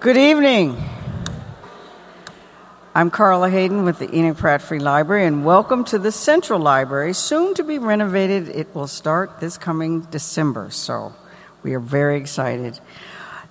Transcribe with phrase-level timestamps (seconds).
[0.00, 0.82] Good evening.
[2.94, 7.12] I'm Carla Hayden with the Enoch Pratt Free Library, and welcome to the Central Library,
[7.12, 8.48] soon to be renovated.
[8.48, 11.14] It will start this coming December, so
[11.62, 12.80] we are very excited.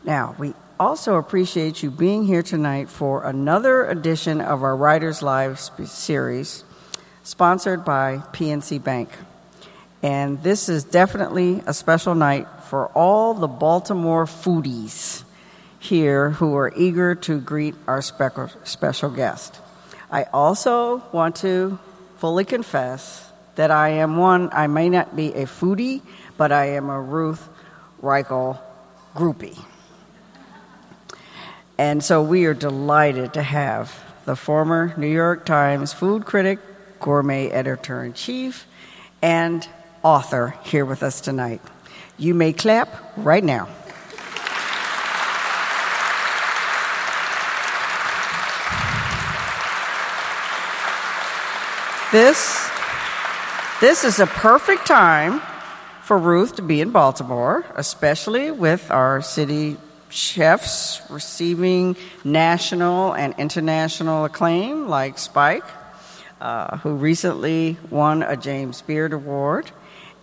[0.04, 5.60] Now, we also appreciate you being here tonight for another edition of our Writers Live
[5.60, 6.64] series,
[7.22, 9.10] sponsored by PNC Bank.
[10.02, 15.26] And this is definitely a special night for all the Baltimore foodies
[15.80, 19.60] here who are eager to greet our special, guest.
[20.12, 21.80] I also want to
[22.18, 26.02] fully confess that I am one, I may not be a foodie,
[26.38, 27.48] but I am a Ruth
[28.02, 28.60] Reichl
[29.16, 29.58] groupie.
[31.78, 36.60] And so we are delighted to have the former New York Times food critic,
[37.00, 38.68] gourmet editor in chief,
[39.22, 39.68] and
[40.04, 41.62] author here with us tonight.
[42.18, 43.70] You may clap right now.
[52.12, 52.68] This,
[53.82, 55.44] this is a perfect time
[56.02, 59.78] for Ruth to be in Baltimore, especially with our city
[60.10, 65.64] chefs receiving national and international acclaim, like Spike,
[66.42, 69.70] uh, who recently won a James Beard Award.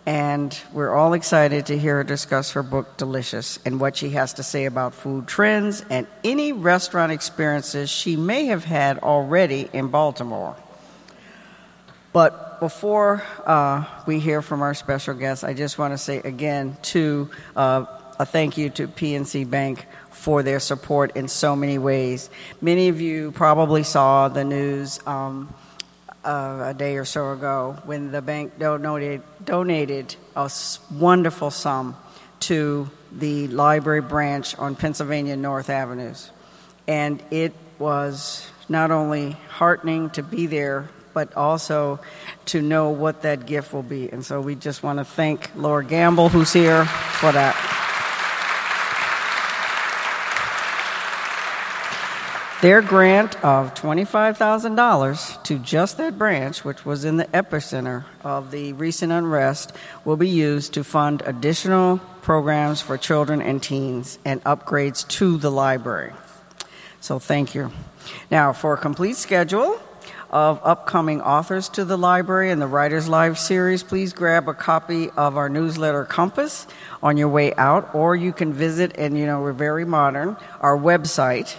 [0.06, 4.33] And we're all excited to hear her discuss her book, Delicious, and what she has
[4.34, 9.87] to say about food trends and any restaurant experiences she may have had already in
[9.87, 10.56] Baltimore.
[12.17, 16.78] But before uh, we hear from our special guest, I just want to say again
[16.84, 17.84] to uh,
[18.19, 22.31] a thank you to PNC Bank for their support in so many ways.
[22.62, 25.53] Many of you probably saw the news um,
[26.25, 30.50] uh, a day or so ago when the bank donated, donated a
[30.91, 31.98] wonderful sum
[32.41, 36.31] to the library branch on Pennsylvania North Avenues.
[36.89, 41.98] And it was not only heartening to be there but also
[42.45, 44.06] to know what that gift will be.
[44.12, 47.56] And so we just want to thank Laura Gamble, who's here, for that.
[52.60, 58.75] Their grant of $25,000 to just that branch, which was in the epicenter of the
[58.75, 59.72] recent unrest,
[60.04, 65.50] will be used to fund additional programs for children and teens and upgrades to the
[65.50, 66.12] library.
[67.00, 67.72] So thank you.
[68.31, 69.81] Now, for a complete schedule,
[70.31, 75.10] of upcoming authors to the library and the Writers Live series, please grab a copy
[75.10, 76.66] of our newsletter Compass
[77.03, 80.76] on your way out, or you can visit, and you know, we're very modern, our
[80.76, 81.56] website,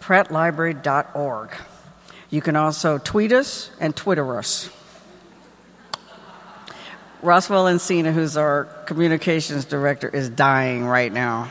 [0.00, 1.50] prattlibrary.org.
[2.30, 4.70] You can also tweet us and Twitter us.
[7.22, 11.50] Roswell Encina, who's our communications director, is dying right now.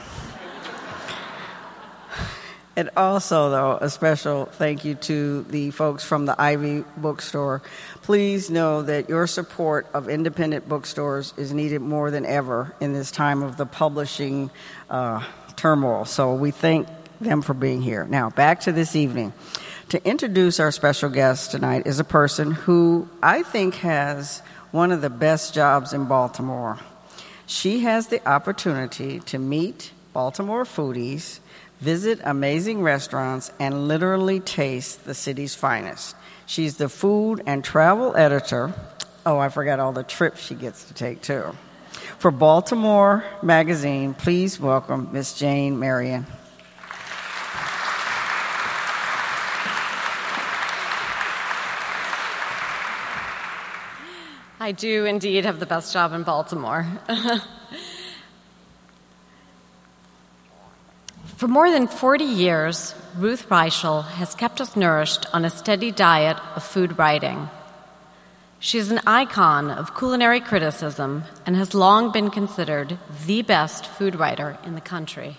[2.79, 7.61] And also, though, a special thank you to the folks from the Ivy Bookstore.
[8.03, 13.11] Please know that your support of independent bookstores is needed more than ever in this
[13.11, 14.49] time of the publishing
[14.89, 15.21] uh,
[15.57, 16.05] turmoil.
[16.05, 16.87] So we thank
[17.19, 18.05] them for being here.
[18.05, 19.33] Now, back to this evening.
[19.89, 24.41] To introduce our special guest tonight is a person who I think has
[24.71, 26.79] one of the best jobs in Baltimore.
[27.45, 31.41] She has the opportunity to meet Baltimore foodies
[31.79, 36.15] visit amazing restaurants, and literally taste the city's finest.
[36.45, 38.73] She's the food and travel editor.
[39.25, 41.55] Oh, I forgot all the trips she gets to take, too.
[42.17, 46.25] For Baltimore Magazine, please welcome Miss Jane Marion.
[54.61, 56.85] I do indeed have the best job in Baltimore.
[61.39, 66.37] For more than 40 years, Ruth Reichl has kept us nourished on a steady diet
[66.57, 67.47] of food writing.
[68.59, 74.19] She is an icon of culinary criticism and has long been considered the best food
[74.19, 75.37] writer in the country.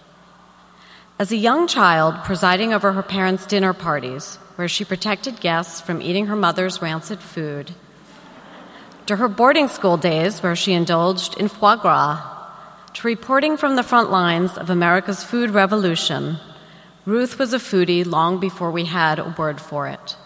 [1.19, 6.01] As a young child presiding over her parents' dinner parties, where she protected guests from
[6.01, 7.74] eating her mother's rancid food,
[9.04, 12.40] to her boarding school days, where she indulged in foie gras
[12.95, 16.39] to reporting from the front lines of America's food revolution,
[17.07, 20.16] Ruth was a foodie long before we had a word for it.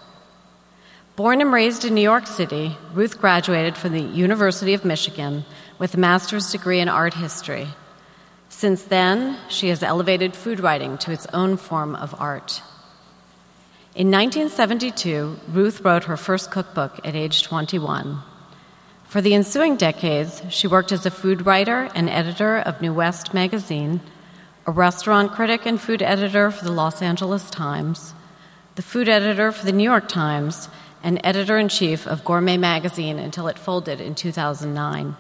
[1.17, 5.45] Born and raised in New York City, Ruth graduated from the University of Michigan
[5.79, 7.69] with a master's degree in art history.
[8.49, 12.63] Since then, she has elevated food writing to its own form of art.
[13.95, 18.21] In 1972, Ruth wrote her first cookbook at age 21.
[19.15, 23.33] For the ensuing decades, she worked as a food writer and editor of New West
[23.33, 24.01] magazine,
[24.67, 28.13] a restaurant critic and food editor for the Los Angeles Times,
[28.75, 30.69] the food editor for the New York Times,
[31.05, 35.15] and editor in chief of Gourmet magazine until it folded in 2009.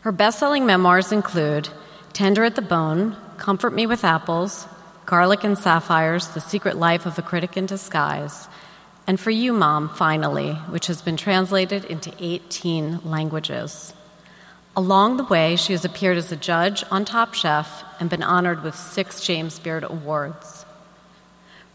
[0.00, 1.68] Her best selling memoirs include
[2.14, 4.66] Tender at the Bone, Comfort Me with Apples,
[5.04, 8.48] Garlic and Sapphires The Secret Life of a Critic in Disguise,
[9.06, 13.94] and For You, Mom, finally, which has been translated into 18 languages.
[14.76, 18.62] Along the way, she has appeared as a judge on Top Chef and been honored
[18.62, 20.64] with six James Beard Awards.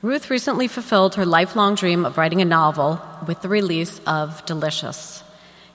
[0.02, 5.24] Ruth recently fulfilled her lifelong dream of writing a novel with the release of Delicious.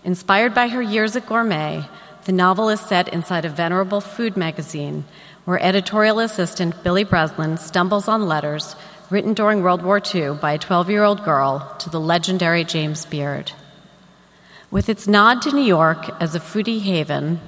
[0.05, 1.85] Inspired by her years at Gourmet,
[2.25, 5.05] the novel is set inside a venerable food magazine
[5.45, 8.77] where editorial assistant Billie Breslin stumbles on letters
[9.13, 13.05] written during World War II by a 12 year old girl to the legendary James
[13.05, 13.53] Beard.
[14.71, 17.39] With its nod to New York as a foodie haven,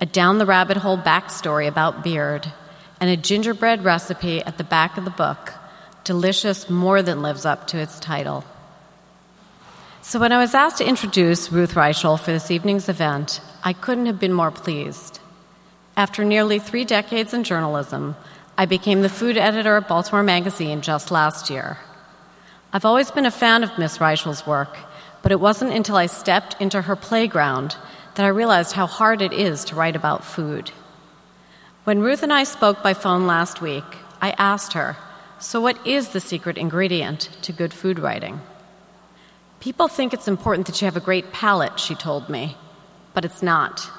[0.00, 2.52] a down the rabbit hole backstory about Beard,
[3.00, 5.54] and a gingerbread recipe at the back of the book,
[6.04, 8.44] Delicious more than lives up to its title.
[10.00, 14.06] So, when I was asked to introduce Ruth Reichl for this evening's event, I couldn't
[14.06, 15.18] have been more pleased.
[15.98, 18.16] After nearly three decades in journalism,
[18.58, 21.78] I became the food editor at Baltimore Magazine just last year.
[22.74, 24.76] I've always been a fan of Miss Reichl's work
[25.22, 27.76] but it wasn't until I stepped into her playground
[28.14, 30.70] that I realized how hard it is to write about food.
[31.84, 33.84] When Ruth and I spoke by phone last week,
[34.20, 34.96] I asked her,
[35.38, 38.40] So, what is the secret ingredient to good food writing?
[39.60, 42.56] People think it's important that you have a great palate, she told me,
[43.14, 43.90] but it's not.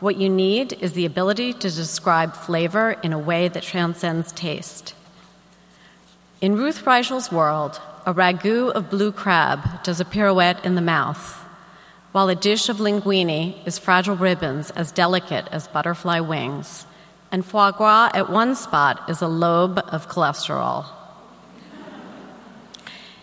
[0.00, 4.94] What you need is the ability to describe flavor in a way that transcends taste.
[6.42, 11.42] In Ruth Reichl's world, a ragu of blue crab does a pirouette in the mouth,
[12.12, 16.84] while a dish of linguine is fragile ribbons as delicate as butterfly wings,
[17.32, 20.84] and foie gras at one spot is a lobe of cholesterol.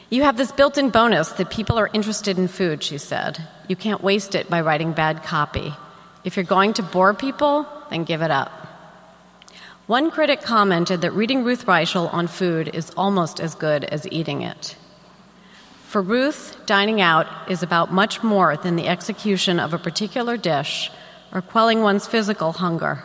[0.10, 3.48] You have this built in bonus that people are interested in food, she said.
[3.68, 5.74] You can't waste it by writing bad copy.
[6.24, 8.52] If you're going to bore people, then give it up.
[9.88, 14.42] One critic commented that reading Ruth Reichl on food is almost as good as eating
[14.42, 14.78] it.
[15.88, 20.90] For Ruth, dining out is about much more than the execution of a particular dish
[21.34, 23.04] or quelling one's physical hunger.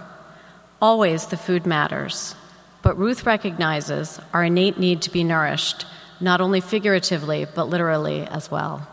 [0.81, 2.37] Always the food matters,
[2.83, 5.85] but Ruth recognizes our innate need to be nourished,
[6.21, 8.87] not only figuratively, but literally as well.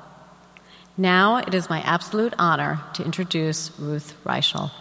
[0.98, 4.72] Now it is my absolute honor to introduce Ruth Reichl.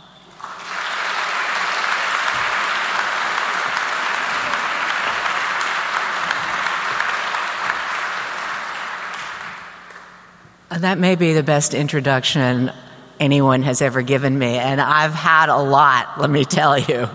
[10.71, 12.71] That may be the best introduction
[13.19, 17.09] anyone has ever given me, and I've had a lot, let me tell you.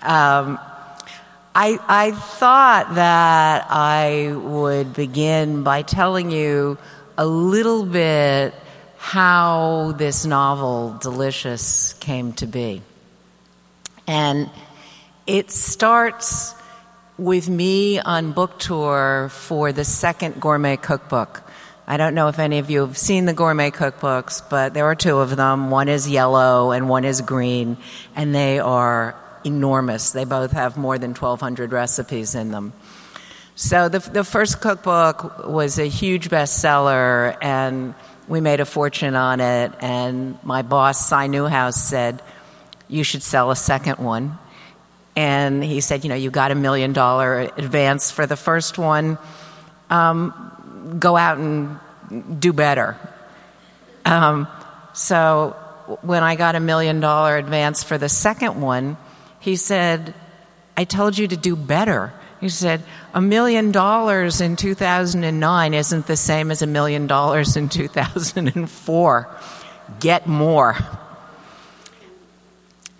[0.00, 0.58] Um,
[1.54, 6.78] I, I thought that I would begin by telling you
[7.18, 8.54] a little bit
[8.96, 12.80] how this novel, Delicious, came to be.
[14.06, 14.48] And
[15.26, 16.54] it starts
[17.18, 21.42] with me on book tour for the second gourmet cookbook
[21.90, 24.94] I don't know if any of you have seen the gourmet cookbooks, but there are
[24.94, 25.70] two of them.
[25.70, 27.78] One is yellow and one is green,
[28.14, 30.10] and they are enormous.
[30.10, 32.74] They both have more than 1,200 recipes in them.
[33.60, 37.92] So the, the first cookbook was a huge bestseller, and
[38.28, 39.72] we made a fortune on it.
[39.80, 42.22] And my boss, Cy Newhouse, said,
[42.86, 44.38] You should sell a second one.
[45.16, 49.18] And he said, You know, you got a million dollar advance for the first one.
[49.90, 51.80] Um, go out and
[52.40, 52.96] do better.
[54.04, 54.46] Um,
[54.92, 55.56] so
[56.02, 58.96] when I got a million dollar advance for the second one,
[59.40, 60.14] he said,
[60.76, 62.12] I told you to do better.
[62.40, 62.82] He said,
[63.14, 69.36] a million dollars in 2009 isn't the same as a million dollars in 2004.
[69.98, 70.76] Get more.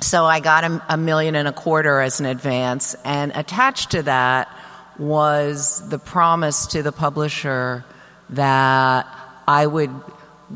[0.00, 4.02] So I got a, a million and a quarter as an advance, and attached to
[4.02, 4.48] that
[4.98, 7.84] was the promise to the publisher
[8.30, 9.06] that
[9.46, 9.90] I would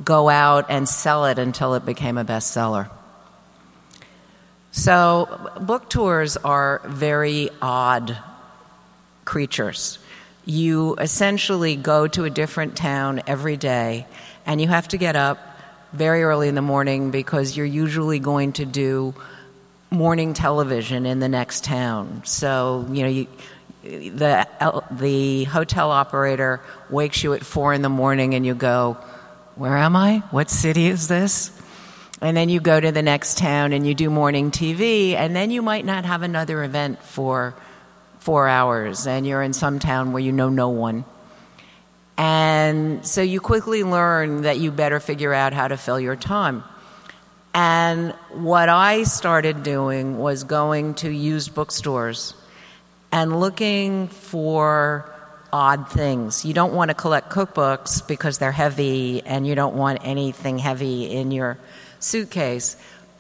[0.05, 2.91] go out and sell it until it became a bestseller.
[4.71, 8.17] So, book tours are very odd
[9.33, 9.99] creatures.
[10.45, 14.07] You essentially go to a different town every day,
[14.45, 15.39] and you have to get up
[15.95, 19.15] very early in the morning because you're usually going to do
[19.91, 22.21] morning television in the next town.
[22.27, 23.27] So, you know, you,
[24.11, 24.47] the,
[24.91, 26.61] the hotel operator
[26.91, 28.99] wakes you at four in the morning and you go,
[29.55, 30.19] Where am I?
[30.31, 31.59] What city is this?
[32.21, 35.51] And then you go to the next town and you do morning TV, and then
[35.51, 37.55] you might not have another event for
[38.23, 41.05] four hours, and you're in some town where you know no one.
[42.17, 46.63] And so you quickly learn that you better figure out how to fill your time.
[47.53, 52.35] And what I started doing was going to used bookstores
[53.11, 55.13] and looking for
[55.53, 56.45] odd things.
[56.45, 61.11] You don't want to collect cookbooks because they're heavy and you don't want anything heavy
[61.11, 61.59] in your
[61.99, 62.77] suitcase.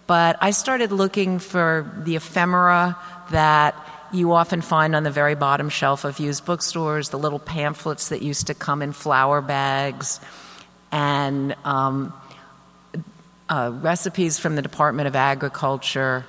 [0.06, 2.97] But I started looking for the ephemera
[3.32, 3.75] that
[4.12, 8.23] you often find on the very bottom shelf of used bookstores, the little pamphlets that
[8.23, 10.21] used to come in flour bags,
[10.90, 12.12] and um,
[13.49, 16.25] uh, recipes from the Department of Agriculture.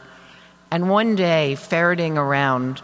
[0.71, 2.81] And one day, ferreting around,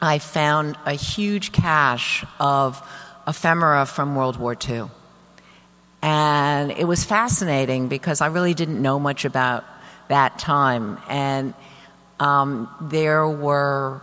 [0.00, 2.82] I found a huge cache of
[3.26, 4.84] ephemera from World War II.
[6.02, 9.64] And it was fascinating because I really didn't know much about
[10.08, 10.98] that time.
[11.08, 11.54] And
[12.22, 14.00] um, there were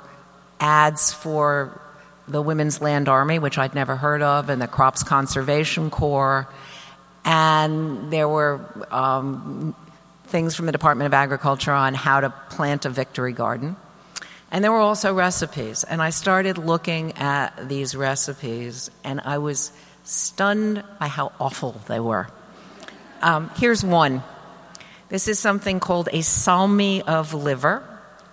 [0.60, 1.82] ads for
[2.28, 6.46] the Women's Land Army, which I'd never heard of, and the Crops Conservation Corps.
[7.24, 8.60] And there were
[8.92, 9.74] um,
[10.26, 13.78] things from the Department of Agriculture on how to plant a victory garden.
[14.52, 15.86] And there were also recipes.
[15.86, 19.72] And I started looking at these recipes, and I was
[20.04, 22.28] stunned by how awful they were.
[23.22, 24.24] Um, here's one.
[25.08, 27.89] This is something called a salmi of liver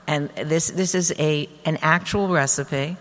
[0.07, 2.97] and this, this is a, an actual recipe.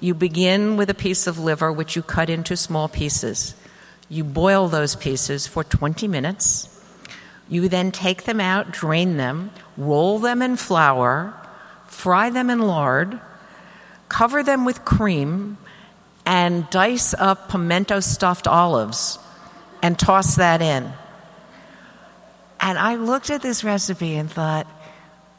[0.00, 3.54] You begin with a piece of liver, which you cut into small pieces.
[4.08, 6.68] You boil those pieces for 20 minutes.
[7.48, 11.34] You then take them out, drain them, roll them in flour,
[11.86, 13.20] fry them in lard,
[14.08, 15.58] cover them with cream,
[16.26, 19.18] and dice up pimento stuffed olives
[19.82, 20.92] and toss that in.
[22.60, 24.66] And I looked at this recipe and thought,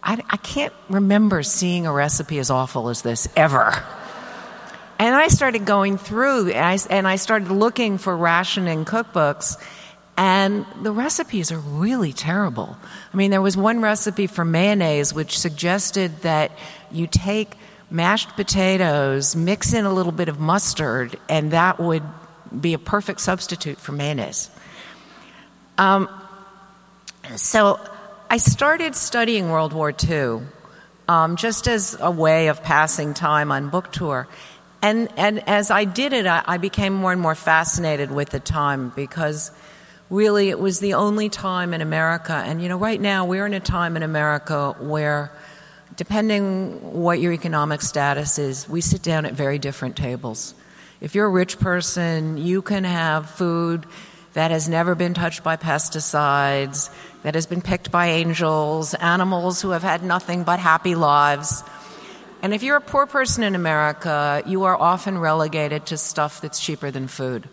[0.01, 3.73] I, I can't remember seeing a recipe as awful as this ever.
[4.97, 9.57] And I started going through and I, and I started looking for rationing cookbooks,
[10.17, 12.77] and the recipes are really terrible.
[13.13, 16.51] I mean, there was one recipe for mayonnaise which suggested that
[16.91, 17.55] you take
[17.89, 22.03] mashed potatoes, mix in a little bit of mustard, and that would
[22.59, 24.49] be a perfect substitute for mayonnaise.
[25.77, 26.09] Um,
[27.37, 27.79] so
[28.31, 30.41] I started studying World War II
[31.07, 34.27] um, just as a way of passing time on book tour.
[34.83, 38.39] And, and as I did it, I, I became more and more fascinated with the
[38.39, 39.51] time because
[40.11, 42.33] really it was the only time in America.
[42.33, 45.31] And, you know, right now we're in a time in America where,
[45.95, 50.53] depending what your economic status is, we sit down at very different tables.
[51.01, 53.87] If you're a rich person, you can have food
[54.33, 56.89] that has never been touched by pesticides,
[57.23, 61.63] that has been picked by angels, animals who have had nothing but happy lives.
[62.41, 66.59] And if you're a poor person in America, you are often relegated to stuff that's
[66.59, 67.49] cheaper than food.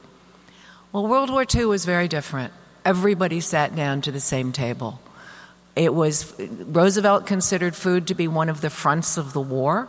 [0.93, 2.53] Well, World War II was very different.
[2.85, 5.01] Everybody sat down to the same table.
[5.75, 9.89] It was, Roosevelt considered food to be one of the fronts of the war.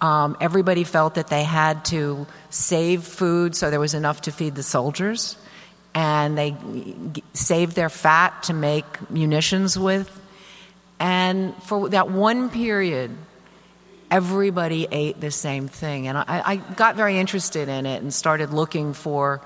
[0.00, 4.54] Um, everybody felt that they had to save food so there was enough to feed
[4.54, 5.36] the soldiers
[5.96, 6.54] and they
[7.32, 10.10] saved their fat to make munitions with.
[11.00, 13.16] And for that one period,
[14.10, 16.06] everybody ate the same thing.
[16.06, 19.40] And I, I got very interested in it and started looking for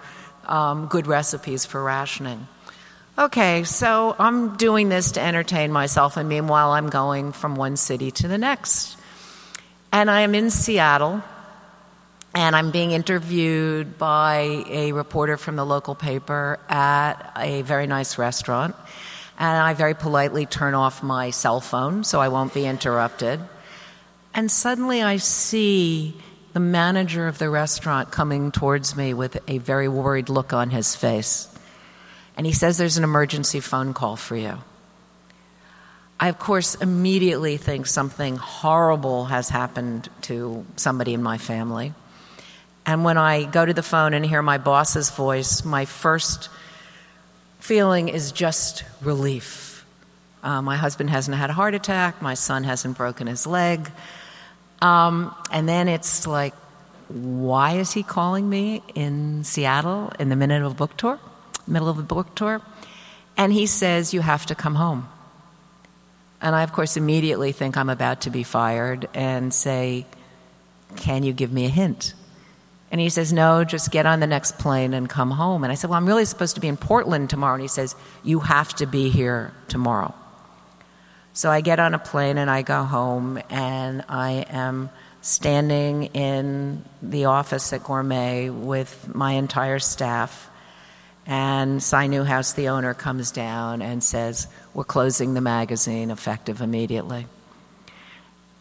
[0.46, 2.48] um, good recipes for rationing.
[3.16, 8.10] Okay, so I'm doing this to entertain myself, and meanwhile, I'm going from one city
[8.12, 8.96] to the next.
[9.92, 11.22] And I am in Seattle
[12.34, 18.18] and I'm being interviewed by a reporter from the local paper at a very nice
[18.18, 18.76] restaurant.
[19.38, 23.40] And I very politely turn off my cell phone so I won't be interrupted.
[24.32, 26.14] And suddenly I see
[26.52, 30.94] the manager of the restaurant coming towards me with a very worried look on his
[30.94, 31.48] face.
[32.36, 34.58] And he says, There's an emergency phone call for you.
[36.20, 41.94] I, of course, immediately think something horrible has happened to somebody in my family.
[42.86, 46.48] And when I go to the phone and hear my boss's voice, my first
[47.60, 49.84] feeling is just relief.
[50.42, 53.90] Uh, my husband hasn't had a heart attack, my son hasn't broken his leg.
[54.80, 56.54] Um, and then it's like,
[57.08, 61.18] why is he calling me in Seattle in the middle of a book tour?
[61.66, 62.62] Middle of a book tour?
[63.36, 65.08] And he says, You have to come home.
[66.40, 70.06] And I, of course, immediately think I'm about to be fired and say,
[70.96, 72.14] Can you give me a hint?
[72.90, 75.62] And he says, No, just get on the next plane and come home.
[75.62, 77.54] And I said, Well, I'm really supposed to be in Portland tomorrow.
[77.54, 77.94] And he says,
[78.24, 80.14] You have to be here tomorrow.
[81.32, 84.90] So I get on a plane and I go home, and I am
[85.22, 90.50] standing in the office at Gourmet with my entire staff.
[91.26, 97.26] And Cy Newhouse, the owner, comes down and says, We're closing the magazine effective immediately.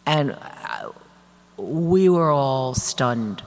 [0.06, 0.90] And uh,
[1.56, 3.42] we were all stunned.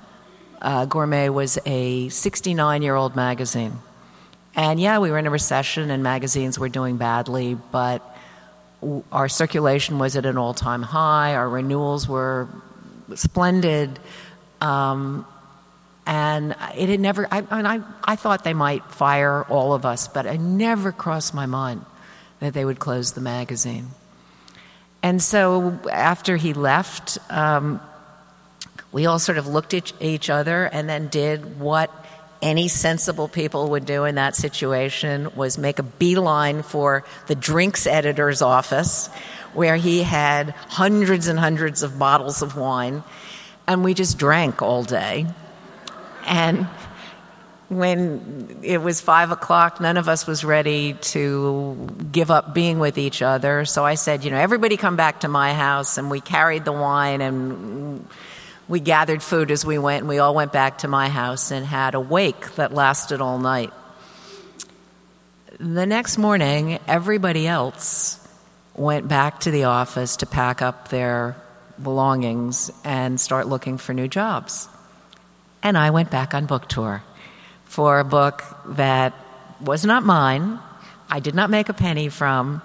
[0.63, 3.73] Uh, Gourmet was a 69 year old magazine.
[4.55, 8.01] And yeah, we were in a recession and magazines were doing badly, but
[9.11, 12.47] our circulation was at an all time high, our renewals were
[13.15, 13.99] splendid.
[14.61, 15.25] Um,
[16.05, 20.25] and it had never, I, I, I thought they might fire all of us, but
[20.25, 21.85] it never crossed my mind
[22.39, 23.87] that they would close the magazine.
[25.01, 27.81] And so after he left, um,
[28.93, 31.91] we all sort of looked at each other and then did what
[32.41, 37.87] any sensible people would do in that situation was make a beeline for the drinks
[37.87, 39.07] editor's office
[39.53, 43.03] where he had hundreds and hundreds of bottles of wine
[43.67, 45.25] and we just drank all day
[46.25, 46.67] and
[47.69, 52.97] when it was five o'clock, none of us was ready to give up being with
[52.97, 53.65] each other.
[53.65, 55.97] So I said, you know, everybody come back to my house.
[55.97, 58.07] And we carried the wine and
[58.67, 60.01] we gathered food as we went.
[60.01, 63.39] And we all went back to my house and had a wake that lasted all
[63.39, 63.71] night.
[65.59, 68.19] The next morning, everybody else
[68.75, 71.35] went back to the office to pack up their
[71.81, 74.67] belongings and start looking for new jobs.
[75.61, 77.03] And I went back on book tour
[77.73, 79.13] for a book that
[79.59, 80.59] was not mine,
[81.09, 82.61] I did not make a penny from,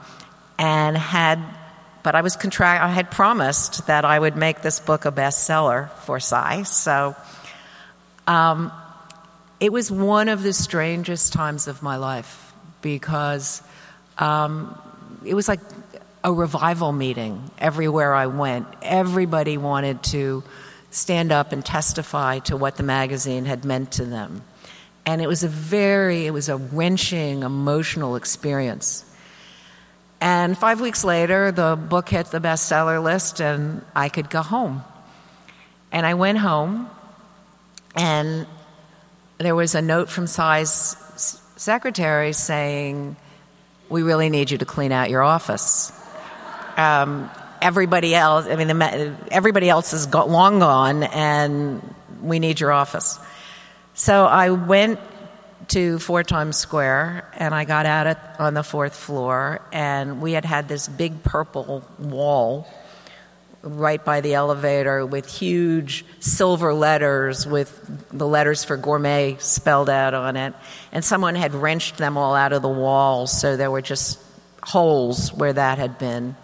[0.59, 1.39] and had,
[2.03, 5.91] but I was contract, I had promised that I would make this book a bestseller
[5.91, 6.63] for Cy.
[6.63, 7.17] So,
[8.27, 8.73] um,
[9.61, 13.63] it was one of the strangest times of my life because
[14.19, 14.79] um,
[15.25, 15.61] it was like
[16.23, 18.67] a revival meeting everywhere I went.
[18.83, 20.45] Everybody wanted to
[20.91, 24.43] stand up and testify to what the magazine had meant to them.
[25.05, 29.05] And it was a very, it was a wrenching, emotional experience.
[30.21, 34.83] And five weeks later, the book hit the bestseller list, and I could go home.
[35.93, 36.91] And I went home,
[37.95, 38.47] and
[39.39, 40.97] there was a note from Cy's
[41.57, 43.17] secretary saying,
[43.89, 45.93] We really need you to clean out your office.
[46.77, 47.31] Um,
[47.63, 53.19] everybody else, I mean, the, everybody else is long gone, and we need your office.
[53.95, 55.01] So I went
[55.69, 60.33] to Four Times Square and I got out at, on the fourth floor, and we
[60.33, 62.67] had had this big purple wall
[63.63, 70.15] right by the elevator with huge silver letters with the letters for gourmet spelled out
[70.15, 70.55] on it.
[70.93, 74.19] And someone had wrenched them all out of the wall, so there were just
[74.63, 76.37] holes where that had been.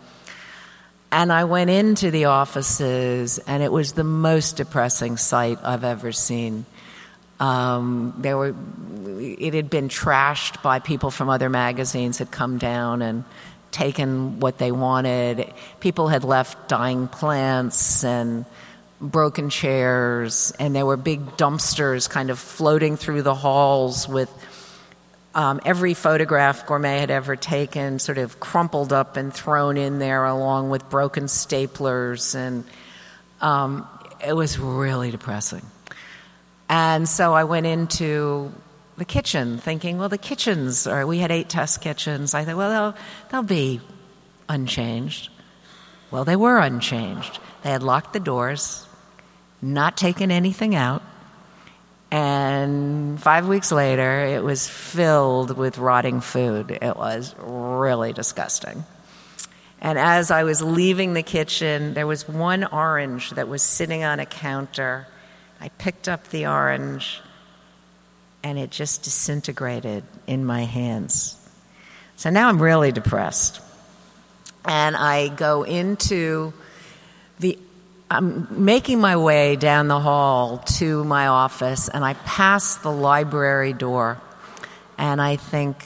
[1.12, 6.10] And I went into the offices, and it was the most depressing sight I've ever
[6.10, 6.66] seen.
[7.40, 8.54] Um, there were,
[9.18, 13.24] it had been trashed by people from other magazines had come down and
[13.70, 15.52] taken what they wanted.
[15.80, 18.44] People had left dying plants and
[19.00, 24.30] broken chairs, and there were big dumpsters kind of floating through the halls with
[25.34, 30.24] um, every photograph Gourmet had ever taken sort of crumpled up and thrown in there
[30.24, 32.36] along with broken staplers.
[32.36, 32.64] And
[33.40, 33.88] um,
[34.24, 35.62] it was really depressing.
[36.68, 38.52] And so I went into
[38.96, 42.34] the kitchen thinking, well, the kitchens are, we had eight test kitchens.
[42.34, 43.80] I thought, well, they'll, they'll be
[44.48, 45.30] unchanged.
[46.10, 47.38] Well, they were unchanged.
[47.62, 48.86] They had locked the doors,
[49.60, 51.02] not taken anything out.
[52.10, 56.70] And five weeks later, it was filled with rotting food.
[56.70, 58.84] It was really disgusting.
[59.80, 64.20] And as I was leaving the kitchen, there was one orange that was sitting on
[64.20, 65.08] a counter.
[65.60, 67.20] I picked up the orange,
[68.42, 71.36] and it just disintegrated in my hands.
[72.16, 73.60] So now I'm really depressed.
[74.64, 76.52] And I go into
[77.38, 77.58] the
[78.10, 83.72] I'm making my way down the hall to my office, and I pass the library
[83.72, 84.20] door,
[84.98, 85.84] and I think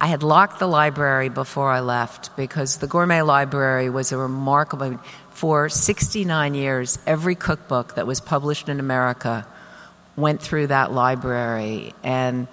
[0.00, 4.98] I had locked the library before I left because the Gourmet Library was a remarkable.
[5.40, 9.46] For 69 years, every cookbook that was published in America
[10.14, 12.46] went through that library, and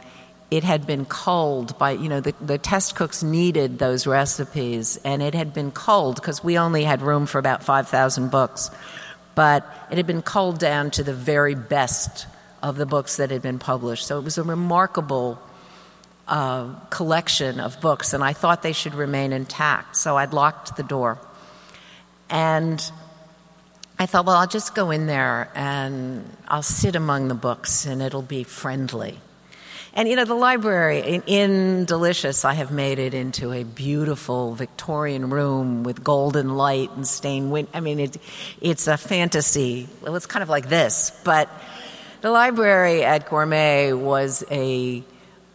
[0.49, 5.21] it had been culled by, you know, the, the test cooks needed those recipes, and
[5.21, 8.71] it had been culled because we only had room for about 5,000 books.
[9.35, 12.25] But it had been culled down to the very best
[12.63, 14.07] of the books that had been published.
[14.07, 15.41] So it was a remarkable
[16.25, 19.97] uh, collection of books, and I thought they should remain intact.
[19.97, 21.19] So I'd locked the door.
[22.29, 22.79] And
[23.99, 28.01] I thought, well, I'll just go in there and I'll sit among the books and
[28.01, 29.19] it'll be friendly.
[29.93, 34.53] And you know, the library in, in, Delicious, I have made it into a beautiful
[34.53, 37.71] Victorian room with golden light and stained window.
[37.73, 38.17] I mean, it,
[38.61, 39.89] it's a fantasy.
[40.01, 41.49] Well, it's kind of like this, but
[42.21, 45.03] the library at Gourmet was a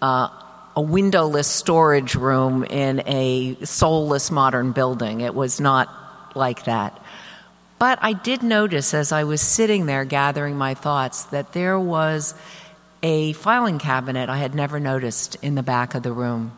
[0.00, 0.28] uh,
[0.74, 5.20] a windowless storage room in a soulless modern building.
[5.20, 5.88] It was not
[6.34, 7.00] like that.
[7.78, 12.34] But I did notice as I was sitting there gathering my thoughts that there was
[13.02, 16.56] a filing cabinet I had never noticed in the back of the room.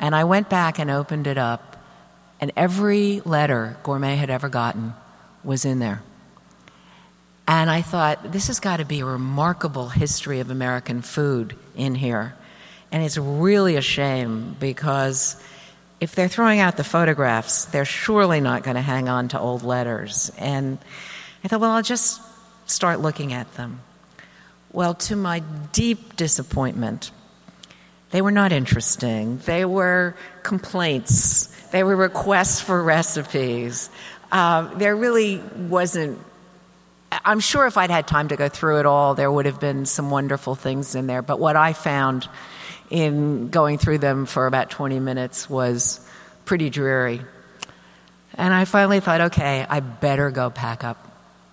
[0.00, 1.76] And I went back and opened it up,
[2.40, 4.94] and every letter Gourmet had ever gotten
[5.44, 6.02] was in there.
[7.46, 11.94] And I thought, this has got to be a remarkable history of American food in
[11.94, 12.34] here.
[12.90, 15.40] And it's really a shame because
[16.02, 19.62] if they're throwing out the photographs, they're surely not going to hang on to old
[19.62, 20.32] letters.
[20.36, 20.78] And
[21.44, 22.20] I thought, well, I'll just
[22.66, 23.80] start looking at them.
[24.72, 27.12] Well, to my deep disappointment,
[28.10, 29.38] they were not interesting.
[29.46, 31.46] They were complaints.
[31.70, 33.88] They were requests for recipes.
[34.32, 36.18] Uh, there really wasn't.
[37.24, 39.86] I'm sure if I'd had time to go through it all, there would have been
[39.86, 41.22] some wonderful things in there.
[41.22, 42.28] But what I found
[42.92, 45.98] in going through them for about 20 minutes was
[46.44, 47.22] pretty dreary.
[48.34, 50.98] And I finally thought, okay, I better go pack up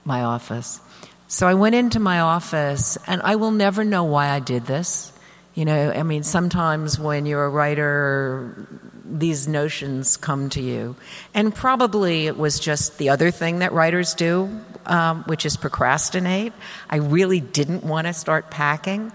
[0.04, 0.82] my office.
[1.30, 5.13] So I went into my office, and I will never know why I did this.
[5.54, 8.67] You know, I mean, sometimes when you're a writer,
[9.06, 10.97] these notions come to you.
[11.34, 16.52] And probably it was just the other thing that writers do, um, which is procrastinate.
[16.89, 19.13] I really didn't want to start packing.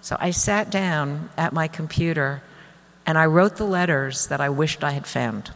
[0.00, 2.42] So I sat down at my computer
[3.06, 5.50] and I wrote the letters that I wished I had found.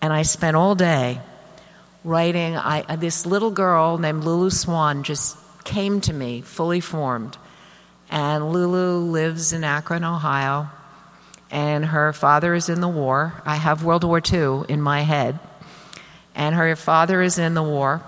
[0.00, 1.20] And I spent all day
[2.04, 2.56] writing.
[2.56, 7.36] I, this little girl named Lulu Swan just came to me fully formed.
[8.10, 10.68] And Lulu lives in Akron, Ohio.
[11.50, 13.42] And her father is in the war.
[13.44, 15.38] I have World War II in my head.
[16.34, 18.02] And her father is in the war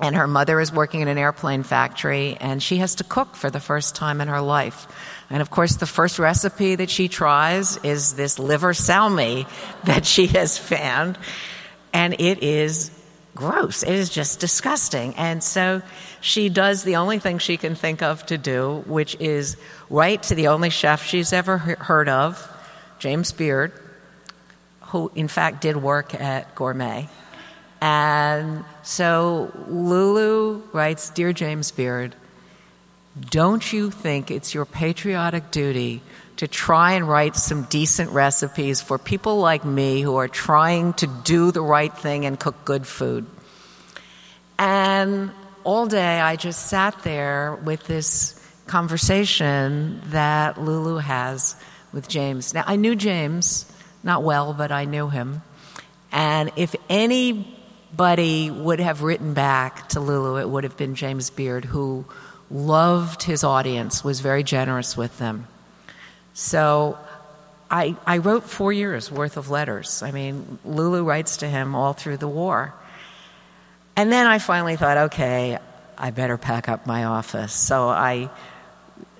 [0.00, 3.50] and her mother is working in an airplane factory and she has to cook for
[3.50, 4.86] the first time in her life.
[5.30, 9.46] And of course the first recipe that she tries is this liver salmi
[9.84, 11.18] that she has found
[11.92, 12.90] and it is
[13.34, 13.82] gross.
[13.82, 15.14] It is just disgusting.
[15.14, 15.82] And so
[16.20, 19.56] she does the only thing she can think of to do which is
[19.90, 22.46] write to the only chef she's ever heard of
[22.98, 23.72] james beard
[24.80, 27.08] who in fact did work at gourmet
[27.80, 32.14] and so Lulu writes Dear James Beard,
[33.20, 36.02] don't you think it's your patriotic duty
[36.36, 41.06] to try and write some decent recipes for people like me who are trying to
[41.24, 43.26] do the right thing and cook good food?
[44.58, 45.30] And
[45.64, 48.34] all day I just sat there with this
[48.66, 51.56] conversation that Lulu has
[51.92, 52.54] with James.
[52.54, 53.70] Now, I knew James,
[54.02, 55.42] not well, but I knew him.
[56.12, 57.57] And if any
[57.94, 62.04] Buddy would have written back to Lulu, it would have been James Beard, who
[62.50, 65.46] loved his audience, was very generous with them.
[66.34, 66.98] So
[67.70, 70.02] I, I wrote four years worth of letters.
[70.02, 72.74] I mean, Lulu writes to him all through the war.
[73.96, 75.58] And then I finally thought, okay,
[75.96, 77.52] I better pack up my office.
[77.52, 78.30] So I,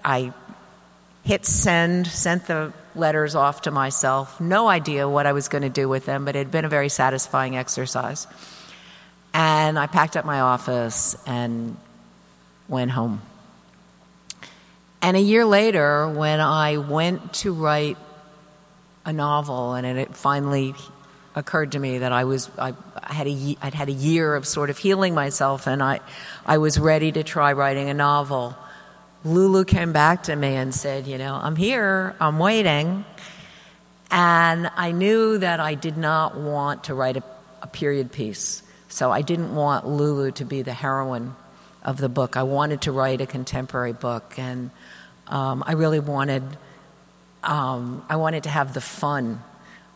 [0.04, 0.32] I
[1.24, 4.40] hit send, sent the letters off to myself.
[4.40, 6.68] No idea what I was going to do with them, but it had been a
[6.68, 8.26] very satisfying exercise.
[9.34, 11.76] And I packed up my office and
[12.68, 13.22] went home.
[15.00, 17.96] And a year later, when I went to write
[19.04, 20.74] a novel, and it finally
[21.34, 24.70] occurred to me that I was I, had a I'd had a year of sort
[24.70, 26.00] of healing myself, and I
[26.44, 28.56] I was ready to try writing a novel.
[29.24, 32.14] Lulu came back to me and said, "You know, I'm here.
[32.20, 33.04] I'm waiting."
[34.10, 37.22] And I knew that I did not want to write a,
[37.62, 38.62] a period piece.
[38.88, 41.36] So I didn't want Lulu to be the heroine
[41.82, 42.36] of the book.
[42.36, 44.70] I wanted to write a contemporary book, and
[45.26, 46.42] um, I really wanted
[47.44, 49.42] um, I wanted to have the fun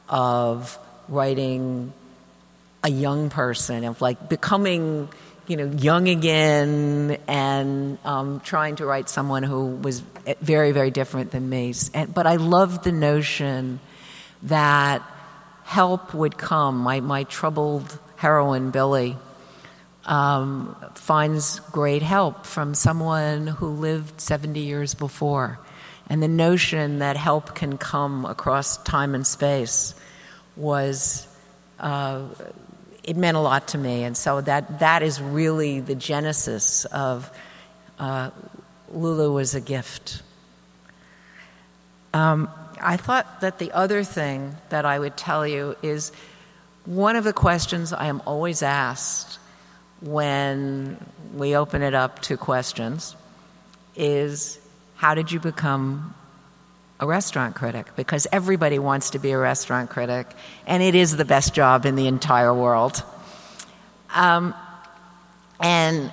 [0.09, 0.79] of
[1.09, 1.93] writing
[2.85, 5.09] a young person, of like becoming
[5.47, 10.01] you know young again, and um, trying to write someone who was
[10.41, 11.75] very very different than me.
[11.95, 13.81] And, but I loved the notion
[14.45, 15.03] that
[15.65, 16.79] help would come.
[16.79, 19.17] My my troubled heroine, Billie,
[20.05, 25.59] um, finds great help from someone who lived 70 years before.
[26.09, 29.97] And the notion that help can come across time and space
[30.55, 31.27] was,
[31.81, 32.23] uh,
[33.03, 34.05] it meant a lot to me.
[34.05, 37.29] And so that, that is really the genesis of
[37.99, 38.31] uh,
[38.93, 40.23] Lulu was a gift.
[42.15, 42.49] Um,
[42.81, 46.13] I thought that the other thing that I would tell you is
[46.85, 49.39] one of the questions I am always asked
[50.01, 50.97] when
[51.35, 53.17] we open it up to questions
[53.95, 54.59] is
[54.97, 56.15] how did you become
[56.99, 57.95] a restaurant critic?
[57.97, 60.27] Because everybody wants to be a restaurant critic,
[60.67, 63.03] and it is the best job in the entire world.
[64.15, 64.55] Um,
[65.61, 66.11] and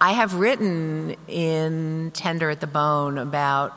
[0.00, 3.72] I have written in Tender at the Bone about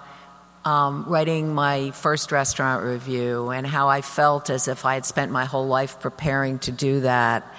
[0.68, 5.32] um, writing my first restaurant review and how I felt as if I had spent
[5.32, 7.56] my whole life preparing to do that.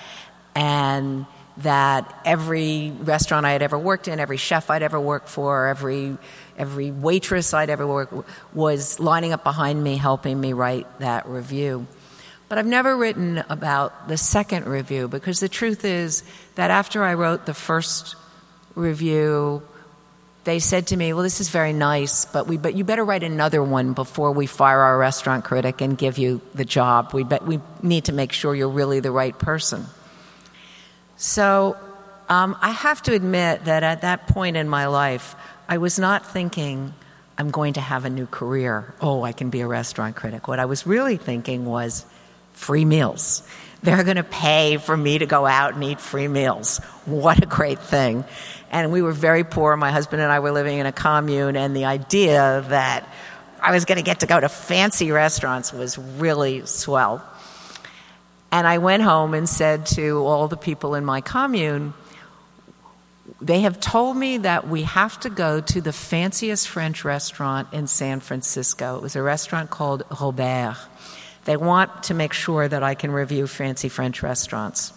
[0.54, 1.24] And
[1.58, 6.18] that every restaurant I had ever worked in, every chef I'd ever worked for, every
[6.58, 8.12] every waitress I'd ever worked
[8.52, 11.86] was lining up behind me, helping me write that review.
[12.50, 16.24] But I've never written about the second review because the truth is
[16.56, 18.16] that after I wrote the first
[18.74, 19.62] review,
[20.48, 23.22] they said to me, "Well, this is very nice, but we but you better write
[23.22, 27.12] another one before we fire our restaurant critic and give you the job.
[27.12, 29.86] We bet we need to make sure you're really the right person."
[31.16, 31.76] So
[32.28, 35.34] um, I have to admit that at that point in my life,
[35.68, 36.94] I was not thinking,
[37.36, 38.94] I'm going to have a new career.
[39.00, 40.46] Oh, I can be a restaurant critic.
[40.46, 42.04] What I was really thinking was
[42.52, 43.42] free meals.
[43.82, 46.78] They're going to pay for me to go out and eat free meals.
[47.04, 48.24] What a great thing.
[48.70, 49.76] And we were very poor.
[49.76, 53.08] My husband and I were living in a commune, and the idea that
[53.62, 57.24] I was going to get to go to fancy restaurants was really swell.
[58.50, 61.92] And I went home and said to all the people in my commune,
[63.40, 67.86] they have told me that we have to go to the fanciest French restaurant in
[67.86, 68.96] San Francisco.
[68.96, 70.76] It was a restaurant called Robert.
[71.44, 74.92] They want to make sure that I can review fancy French restaurants.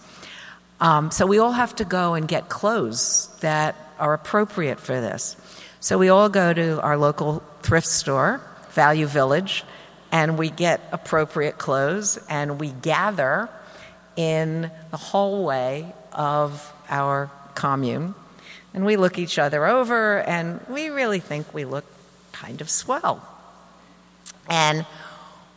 [0.82, 5.36] Um, so we all have to go and get clothes that are appropriate for this.
[5.78, 8.40] So we all go to our local thrift store,
[8.70, 9.62] Value Village,
[10.10, 13.48] and we get appropriate clothes and we gather
[14.16, 18.16] in the hallway of our commune
[18.74, 21.84] and we look each other over and we really think we look
[22.32, 23.24] kind of swell.
[24.50, 24.84] And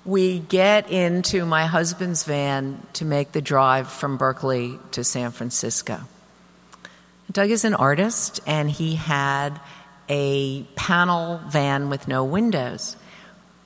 [0.06, 6.00] we get into my husband's van to make the drive from Berkeley to San Francisco.
[7.32, 9.60] Doug is an artist and he had
[10.08, 12.96] a panel van with no windows.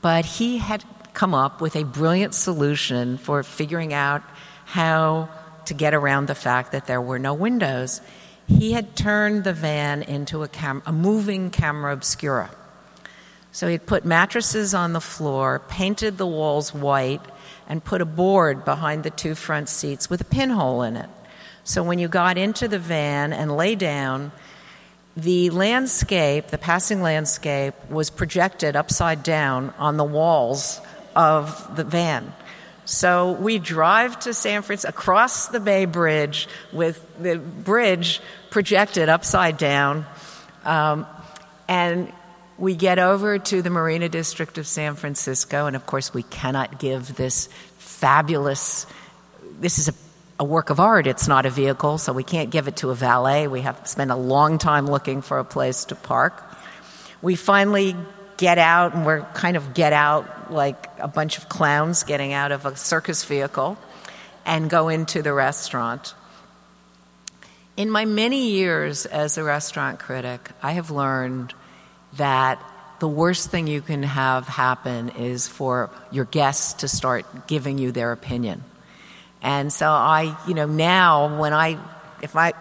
[0.01, 4.23] But he had come up with a brilliant solution for figuring out
[4.63, 5.27] how
[5.65, 7.99] to get around the fact that there were no windows.
[8.47, 12.49] He had turned the van into a, cam- a moving camera obscura.
[13.51, 17.21] So he had put mattresses on the floor, painted the walls white,
[17.67, 21.09] and put a board behind the two front seats with a pinhole in it.
[21.63, 24.31] So when you got into the van and lay down,
[25.15, 30.79] the landscape, the passing landscape, was projected upside down on the walls
[31.15, 32.33] of the van.
[32.85, 39.57] So we drive to San Francisco across the Bay Bridge with the bridge projected upside
[39.57, 40.05] down.
[40.65, 41.05] Um,
[41.67, 42.11] and
[42.59, 46.79] we get over to the Marina District of San Francisco, and of course, we cannot
[46.79, 48.85] give this fabulous,
[49.59, 49.93] this is a
[50.39, 51.05] a work of art.
[51.05, 53.47] It's not a vehicle, so we can't give it to a valet.
[53.47, 56.41] We have to spend a long time looking for a place to park.
[57.21, 57.95] We finally
[58.37, 62.53] get out, and we're kind of get out like a bunch of clowns getting out
[62.53, 63.77] of a circus vehicle
[64.45, 66.15] and go into the restaurant.
[67.75, 71.53] In my many years as a restaurant critic, I have learned
[72.13, 72.63] that
[72.99, 77.91] the worst thing you can have happen is for your guests to start giving you
[77.91, 78.63] their opinion.
[79.41, 81.77] And so I, you know, now when I,
[82.21, 82.53] if I,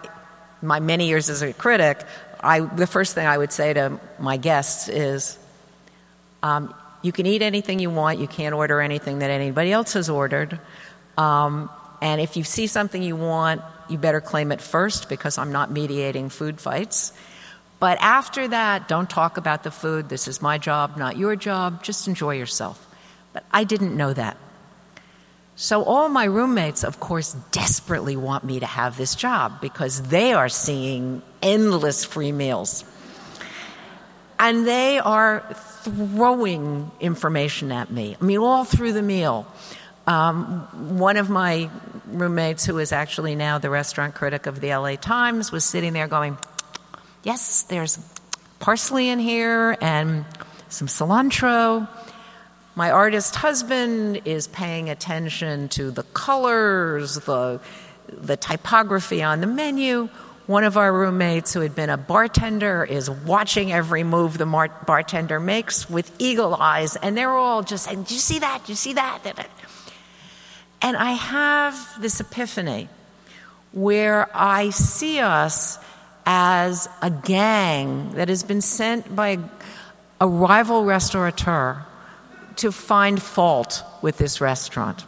[0.61, 2.01] my many years as a critic,
[2.39, 5.37] I, the first thing I would say to my guests is,
[6.41, 8.19] um, you can eat anything you want.
[8.19, 10.59] You can't order anything that anybody else has ordered.
[11.17, 11.69] Um,
[12.01, 15.71] and if you see something you want, you better claim it first because I'm not
[15.71, 17.11] mediating food fights.
[17.79, 20.09] But after that, don't talk about the food.
[20.09, 21.83] This is my job, not your job.
[21.83, 22.85] Just enjoy yourself.
[23.31, 24.37] But I didn't know that.
[25.55, 30.31] So, all my roommates, of course, desperately want me to have this job because they
[30.33, 32.85] are seeing endless free meals.
[34.39, 35.43] And they are
[35.83, 38.15] throwing information at me.
[38.19, 39.47] I mean, all through the meal.
[40.07, 41.69] Um, one of my
[42.07, 46.07] roommates, who is actually now the restaurant critic of the LA Times, was sitting there
[46.07, 46.37] going,
[47.23, 47.99] Yes, there's
[48.59, 50.25] parsley in here and
[50.69, 51.87] some cilantro.
[52.75, 57.59] My artist husband is paying attention to the colors, the,
[58.07, 60.07] the typography on the menu.
[60.45, 64.71] One of our roommates, who had been a bartender, is watching every move the mar-
[64.85, 68.65] bartender makes with eagle eyes, and they're all just saying, "Do you see that?
[68.65, 69.19] Do you see that?"
[70.81, 72.89] And I have this epiphany
[73.73, 75.77] where I see us
[76.25, 79.39] as a gang that has been sent by
[80.21, 81.85] a rival restaurateur
[82.57, 85.05] to find fault with this restaurant.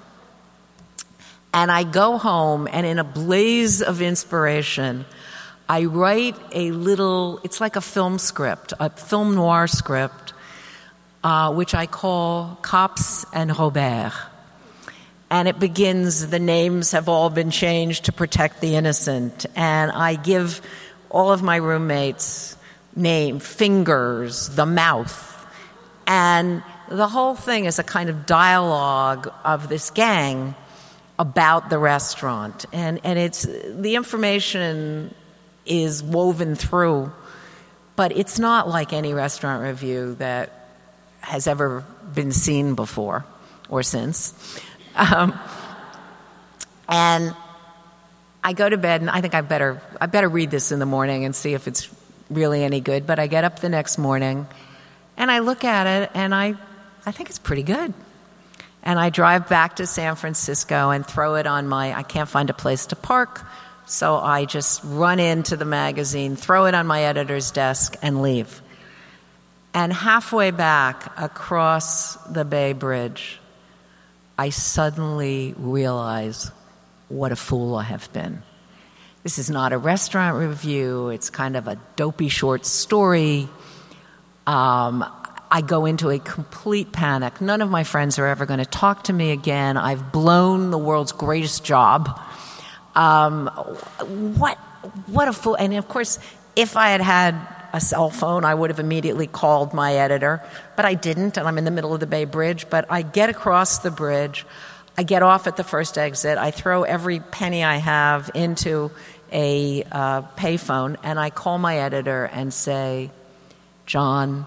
[1.54, 5.06] And I go home, and in a blaze of inspiration,
[5.68, 10.34] I write a little, it's like a film script, a film noir script,
[11.24, 14.14] uh, which I call Cops and Robert.
[15.30, 19.46] And it begins, the names have all been changed to protect the innocent.
[19.56, 20.62] And I give
[21.12, 22.56] all of my roommates
[22.96, 25.28] name, fingers, the mouth.
[26.08, 30.56] And the whole thing is a kind of dialogue of this gang
[31.20, 32.66] about the restaurant.
[32.74, 35.14] And, and it's, the information
[35.66, 37.12] is woven through,
[37.96, 40.70] but it's not like any restaurant review that
[41.20, 43.26] has ever been seen before
[43.70, 44.34] or since.
[44.96, 45.40] Um,
[46.90, 47.36] and
[48.44, 50.86] I go to bed and I think I better I better read this in the
[50.86, 51.90] morning and see if it's
[52.30, 53.06] really any good.
[53.06, 54.48] But I get up the next morning
[55.18, 56.56] and I look at it and I
[57.06, 57.94] I think it's pretty good.
[58.84, 62.50] And I drive back to San Francisco and throw it on my, I can't find
[62.50, 63.46] a place to park.
[63.86, 68.62] So I just run into the magazine, throw it on my editor's desk, and leave.
[69.74, 73.40] And halfway back across the Bay Bridge,
[74.38, 76.52] I suddenly realize
[77.12, 78.44] what a fool I have been.
[79.24, 83.48] This is not a restaurant review, it's kind of a dopey short story.
[84.48, 85.06] Um,
[85.52, 87.42] I go into a complete panic.
[87.42, 89.76] None of my friends are ever going to talk to me again.
[89.76, 92.20] I've blown the world's greatest job.
[92.96, 93.48] Um,
[94.38, 94.58] what,
[95.08, 95.56] what a fool.
[95.56, 96.20] And of course,
[96.56, 97.36] if I had had
[97.74, 100.42] a cell phone, I would have immediately called my editor,
[100.76, 102.70] but I didn't, and I'm in the middle of the Bay Bridge.
[102.70, 104.46] But I get across the bridge,
[104.98, 108.92] I get off at the first exit, I throw every penny I have into
[109.32, 113.10] a uh, payphone, and I call my editor and say,
[113.86, 114.46] John,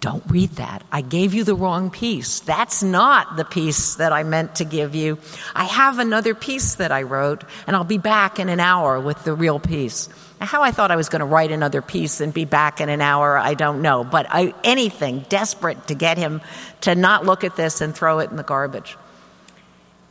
[0.00, 0.84] don't read that.
[0.92, 2.40] I gave you the wrong piece.
[2.40, 5.18] That's not the piece that I meant to give you.
[5.54, 9.24] I have another piece that I wrote, and I'll be back in an hour with
[9.24, 10.08] the real piece.
[10.38, 13.00] How I thought I was going to write another piece and be back in an
[13.00, 14.04] hour, I don't know.
[14.04, 16.42] But I, anything desperate to get him
[16.82, 18.96] to not look at this and throw it in the garbage.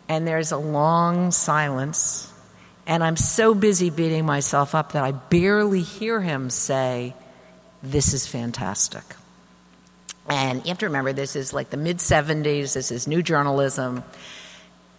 [0.07, 2.31] And there's a long silence,
[2.85, 7.15] and I'm so busy beating myself up that I barely hear him say,
[7.81, 9.03] This is fantastic.
[10.29, 14.03] And you have to remember, this is like the mid 70s, this is new journalism.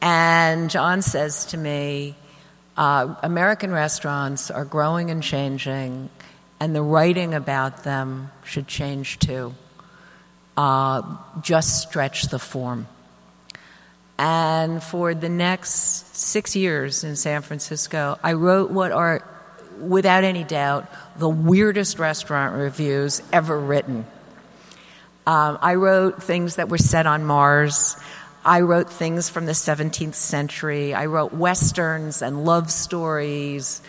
[0.01, 2.15] And John says to me,
[2.77, 6.11] uh, American restaurants are growing and changing,
[6.61, 9.55] and the writing about them should change too.
[10.57, 12.87] Uh, just stretch the form.
[14.19, 19.23] And for the next six years in San Francisco, I wrote what are,
[19.79, 24.07] without any doubt, the weirdest restaurant reviews ever written.
[25.27, 27.97] Um, I wrote things that were set on Mars.
[28.45, 30.95] I wrote things from the 17th century.
[30.95, 33.83] I wrote westerns and love stories.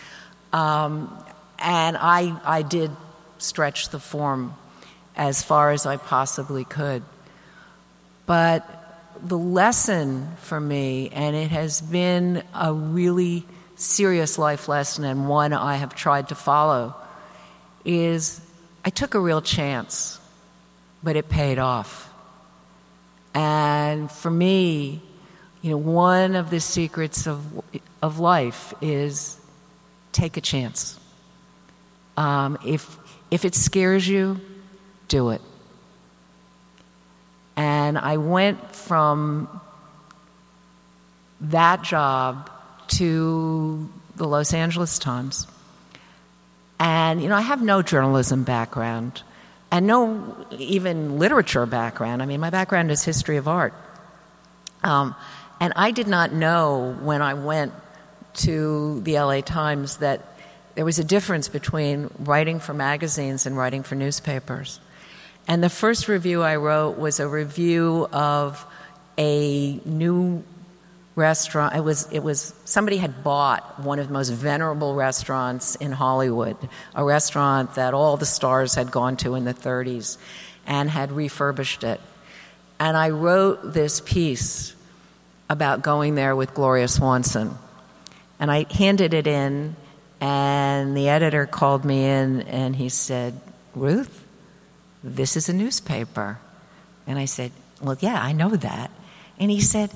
[0.52, 1.24] Um,
[1.60, 2.92] and I, I did
[3.38, 4.56] stretch the form
[5.16, 7.04] as far as I possibly could.
[8.26, 8.77] But
[9.24, 15.54] the lesson for me, and it has been a really serious life lesson and one
[15.54, 16.96] I have tried to follow,
[17.86, 18.42] is
[18.84, 20.20] I took a real chance
[21.04, 22.12] but it paid off.
[23.34, 25.02] And for me,
[25.62, 27.44] you know, one of the secrets of,
[28.02, 29.38] of life is
[30.12, 31.00] take a chance.
[32.16, 32.98] Um, if,
[33.30, 34.42] if it scares you,
[35.08, 35.42] do it.
[37.58, 39.62] And I went from
[41.42, 42.50] that job
[42.90, 45.48] to the Los Angeles Times.
[46.80, 49.24] And, you know, I have no journalism background
[49.72, 52.22] and no even literature background.
[52.22, 53.74] I mean, my background is history of art.
[54.84, 55.16] Um,
[55.60, 57.74] and I did not know when I went
[58.36, 60.22] to the LA Times that
[60.76, 64.80] there was a difference between writing for magazines and writing for newspapers.
[65.48, 68.66] And the first review I wrote was a review of
[69.18, 70.44] a new
[71.16, 71.76] restaurant.
[71.76, 76.58] It was, it was, somebody had bought one of the most venerable restaurants in Hollywood,
[76.94, 80.18] a restaurant that all the stars had gone to in the 30s,
[80.66, 82.02] and had refurbished it.
[82.80, 84.76] And I wrote this piece
[85.50, 87.58] about going there with Gloria Swanson.
[88.40, 89.76] And I handed it in,
[90.20, 93.40] and the editor called me in and he said,
[93.74, 94.27] Ruth,
[95.04, 96.40] this is a newspaper.
[97.06, 98.92] And I said, Well, yeah, I know that.
[99.40, 99.92] And he said,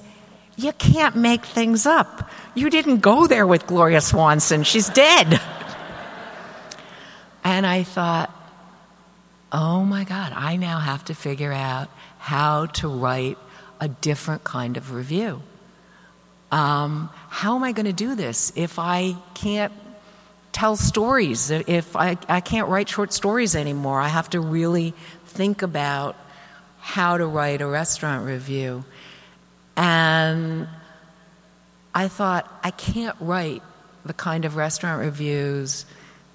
[0.56, 2.30] You can't make things up.
[2.56, 4.64] You didn't go there with Gloria Swanson.
[4.64, 5.40] She's dead.
[7.44, 8.34] and I thought,
[9.52, 11.90] Oh my God, I now have to figure out
[12.20, 13.38] how to write
[13.80, 15.42] a different kind of review.
[16.52, 19.74] Um, how am I going to do this if I can't
[20.52, 24.00] tell stories, if I, I can't write short stories anymore?
[24.00, 24.94] I have to really
[25.26, 26.16] think about
[26.80, 28.84] how to write a restaurant review.
[29.78, 30.68] And
[31.94, 33.62] I thought, I can't write
[34.06, 35.86] the kind of restaurant reviews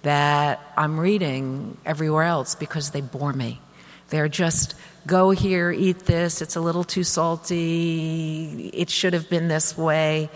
[0.02, 3.60] that I'm reading everywhere else because they bore me.
[4.08, 9.48] They're just go here, eat this, it's a little too salty, it should have been
[9.48, 10.30] this way.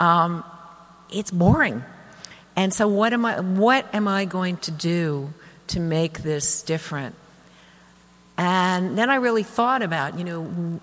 [0.00, 0.44] Um,
[1.10, 1.84] it's boring.
[2.56, 5.32] And so what am I what am I going to do
[5.68, 7.14] to make this different?
[8.36, 10.80] And then I really thought about, you know,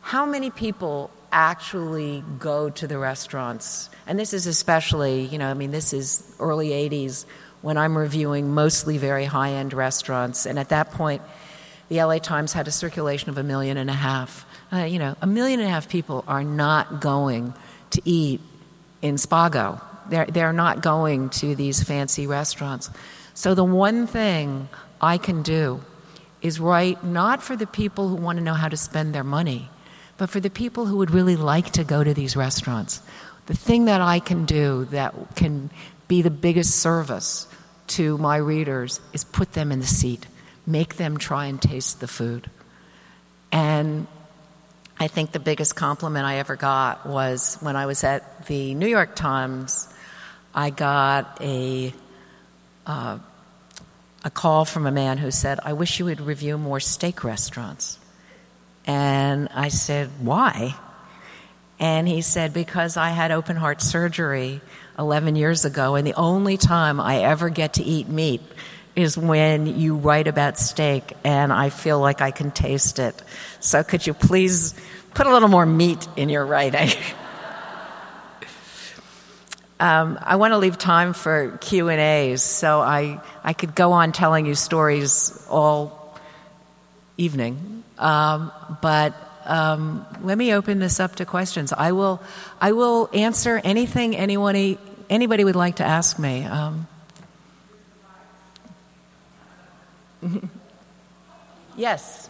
[0.00, 3.90] how many people actually go to the restaurants?
[4.06, 7.26] And this is especially, you know, I mean, this is early 80s
[7.62, 10.46] when I'm reviewing mostly very high end restaurants.
[10.46, 11.22] And at that point,
[11.88, 14.46] the LA Times had a circulation of a million and a half.
[14.72, 17.52] Uh, you know, a million and a half people are not going
[17.90, 18.40] to eat
[19.02, 19.80] in Spago.
[20.10, 22.90] They're, they're not going to these fancy restaurants.
[23.34, 24.68] So the one thing
[25.00, 25.80] I can do
[26.42, 29.70] is write not for the people who want to know how to spend their money,
[30.18, 33.00] but for the people who would really like to go to these restaurants.
[33.46, 35.70] The thing that I can do that can
[36.08, 37.46] be the biggest service
[37.88, 40.26] to my readers is put them in the seat,
[40.66, 42.50] make them try and taste the food.
[43.52, 44.06] And
[44.98, 48.86] I think the biggest compliment I ever got was when I was at the New
[48.86, 49.88] York Times.
[50.54, 51.92] I got a
[52.86, 53.18] uh,
[54.24, 57.98] a call from a man who said, "I wish you would review more steak restaurants."
[58.86, 60.74] And I said, "Why?"
[61.78, 64.60] And he said, "Because I had open heart surgery
[64.98, 68.42] 11 years ago, and the only time I ever get to eat meat
[68.96, 73.22] is when you write about steak, and I feel like I can taste it.
[73.60, 74.74] So could you please
[75.14, 76.90] put a little more meat in your writing?"
[79.80, 83.92] Um, I want to leave time for Q and A's, so I I could go
[83.92, 86.18] on telling you stories all
[87.16, 88.52] evening, um,
[88.82, 89.14] but
[89.46, 91.72] um, let me open this up to questions.
[91.72, 92.20] I will
[92.60, 94.76] I will answer anything anyone
[95.08, 96.44] anybody would like to ask me.
[96.44, 96.86] Um,
[101.76, 102.28] yes.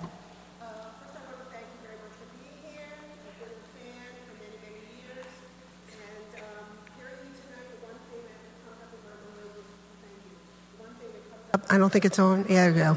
[11.68, 12.46] I don't think it's on.
[12.48, 12.96] Yeah, there.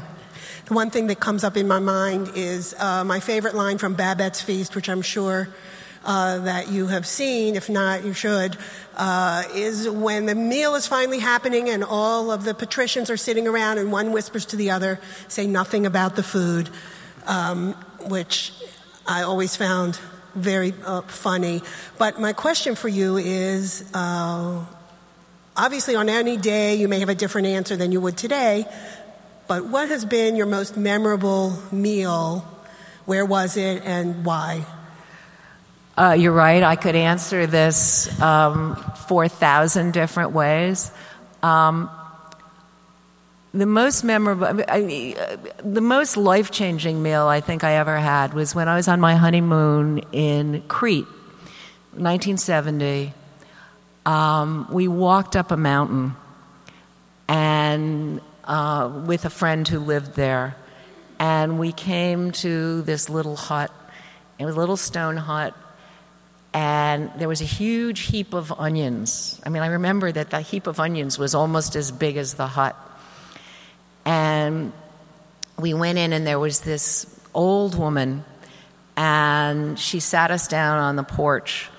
[0.66, 3.94] The one thing that comes up in my mind is uh, my favorite line from
[3.94, 5.48] Babette's Feast, which I'm sure
[6.04, 7.56] uh, that you have seen.
[7.56, 8.56] If not, you should.
[8.96, 13.48] Uh, is when the meal is finally happening and all of the patricians are sitting
[13.48, 16.70] around and one whispers to the other, say nothing about the food,
[17.26, 17.72] um,
[18.08, 18.52] which
[19.06, 19.98] I always found
[20.34, 21.62] very uh, funny.
[21.98, 24.64] But my question for you is uh,
[25.56, 28.66] Obviously, on any day, you may have a different answer than you would today,
[29.46, 32.40] but what has been your most memorable meal?
[33.04, 34.66] Where was it and why?
[35.96, 36.64] Uh, you're right.
[36.64, 38.74] I could answer this um,
[39.06, 40.90] 4,000 different ways.
[41.40, 41.88] Um,
[43.52, 48.34] the most memorable, I, uh, the most life changing meal I think I ever had
[48.34, 51.06] was when I was on my honeymoon in Crete,
[51.92, 53.12] 1970
[54.06, 56.14] um, we walked up a mountain
[57.28, 60.56] and uh, with a friend who lived there,
[61.18, 63.72] and we came to this little hut.
[64.38, 65.54] It was a little stone hut,
[66.52, 69.40] and there was a huge heap of onions.
[69.44, 72.46] I mean, I remember that the heap of onions was almost as big as the
[72.46, 72.76] hut.
[74.04, 74.72] And
[75.58, 78.24] we went in, and there was this old woman,
[78.96, 81.70] and she sat us down on the porch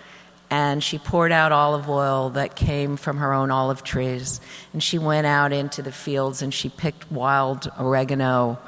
[0.50, 4.40] and she poured out olive oil that came from her own olive trees.
[4.74, 8.60] And she went out into the fields and she picked wild oregano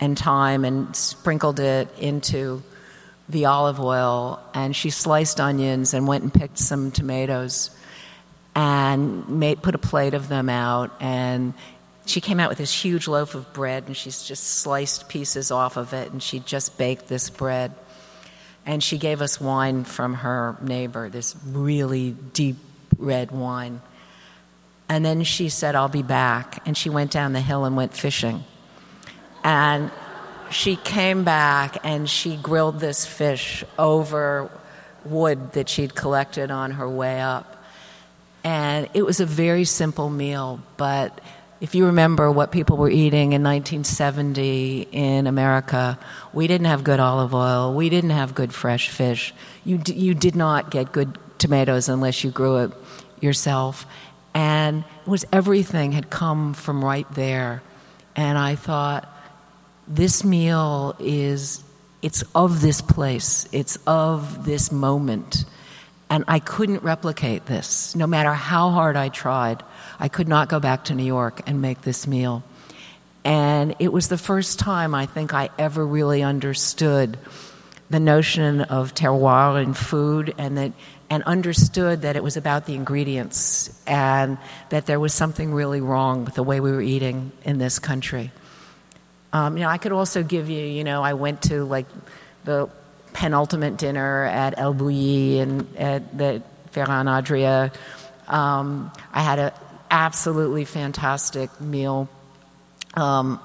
[0.00, 2.62] and thyme and sprinkled it into
[3.28, 4.40] the olive oil.
[4.52, 7.70] And she sliced onions and went and picked some tomatoes
[8.54, 10.92] and made, put a plate of them out.
[11.00, 11.54] And
[12.04, 15.76] she came out with this huge loaf of bread and she's just sliced pieces off
[15.76, 17.72] of it and she just baked this bread
[18.64, 22.56] and she gave us wine from her neighbor this really deep
[22.98, 23.80] red wine.
[24.88, 26.62] And then she said i'll be back.
[26.66, 28.44] And she went down the hill and went fishing.
[29.42, 29.90] And
[30.50, 34.50] she came back and she grilled this fish over
[35.04, 37.64] wood that she'd collected on her way up.
[38.44, 41.20] And it was a very simple meal, but
[41.62, 45.96] if you remember what people were eating in 1970 in America,
[46.32, 49.32] we didn't have good olive oil, we didn't have good fresh fish.
[49.64, 52.72] You, d- you did not get good tomatoes unless you grew it
[53.20, 53.86] yourself.
[54.34, 57.62] And was everything had come from right there.
[58.16, 59.08] And I thought,
[59.86, 61.62] this meal is
[62.02, 65.44] it's of this place it's of this moment
[66.08, 69.62] and i couldn't replicate this no matter how hard i tried
[70.02, 72.42] i could not go back to new york and make this meal
[73.24, 77.16] and it was the first time i think i ever really understood
[77.88, 80.72] the notion of terroir in food and that
[81.08, 84.38] and understood that it was about the ingredients and
[84.70, 88.30] that there was something really wrong with the way we were eating in this country
[89.32, 91.86] um, you know, I could also give you, you know, I went to like
[92.44, 92.68] the
[93.14, 96.42] penultimate dinner at El Bulli and at the
[96.72, 97.72] Ferran Adria.
[98.28, 99.52] Um, I had an
[99.92, 102.08] absolutely fantastic meal
[102.94, 103.38] um,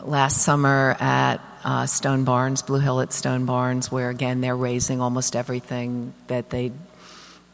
[0.00, 5.00] last summer at uh, Stone Barns, Blue Hill at Stone Barns, where again they're raising
[5.00, 6.72] almost everything that they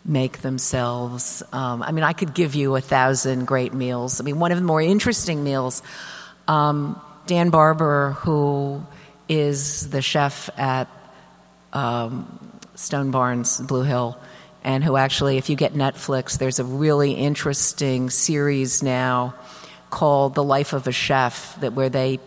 [0.05, 1.43] make themselves.
[1.53, 4.21] Um, I mean, I could give you a thousand great meals.
[4.21, 5.83] I mean, one of the more interesting meals.
[6.49, 8.87] Um, Dan Barber, who
[9.29, 10.89] is the chef at
[11.73, 12.39] um,
[12.77, 14.17] Stone Barns, Blue Hill,
[14.67, 19.33] and who actually, if you get Netflix, there's a really interesting series now
[19.91, 22.19] called The Life of a Chef, that where they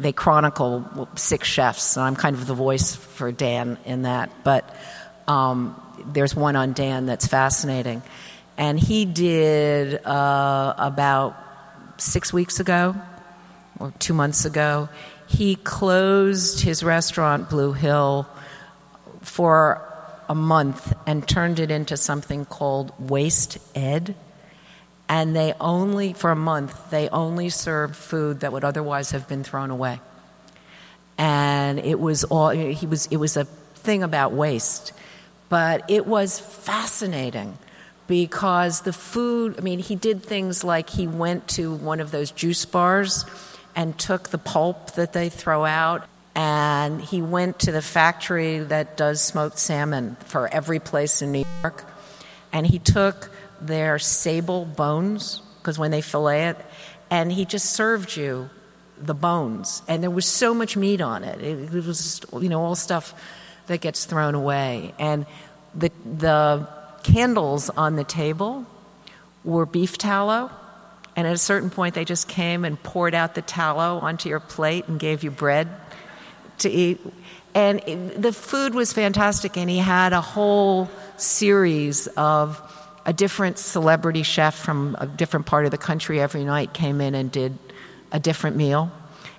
[0.00, 1.96] they chronicle six chefs.
[1.96, 4.76] And I'm kind of the voice for Dan in that, but
[5.28, 8.02] um, there's one on Dan that's fascinating,
[8.58, 11.36] and he did uh, about
[11.96, 12.96] six weeks ago
[13.78, 14.88] or two months ago,
[15.28, 18.26] he closed his restaurant, Blue Hill,
[19.22, 19.83] for
[20.28, 24.14] a month and turned it into something called Waste Ed.
[25.08, 29.44] And they only, for a month, they only served food that would otherwise have been
[29.44, 30.00] thrown away.
[31.18, 34.92] And it was all, he was, it was a thing about waste.
[35.48, 37.58] But it was fascinating
[38.06, 42.30] because the food, I mean, he did things like he went to one of those
[42.30, 43.24] juice bars
[43.76, 48.96] and took the pulp that they throw out and he went to the factory that
[48.96, 51.84] does smoked salmon for every place in New York.
[52.52, 53.30] And he took
[53.60, 56.56] their sable bones because when they fillet it
[57.10, 58.50] and he just served you
[58.98, 59.82] the bones.
[59.88, 61.40] And there was so much meat on it.
[61.40, 63.14] It, it was you know all stuff
[63.66, 64.94] that gets thrown away.
[64.98, 65.26] And
[65.74, 66.68] the the
[67.02, 68.66] candles on the table
[69.44, 70.50] were beef tallow.
[71.16, 74.40] And at a certain point, they just came and poured out the tallow onto your
[74.40, 75.68] plate and gave you bread
[76.58, 77.00] to eat.
[77.54, 82.60] And it, the food was fantastic, and he had a whole series of
[83.06, 87.14] a different celebrity chef from a different part of the country every night came in
[87.14, 87.56] and did
[88.10, 88.90] a different meal.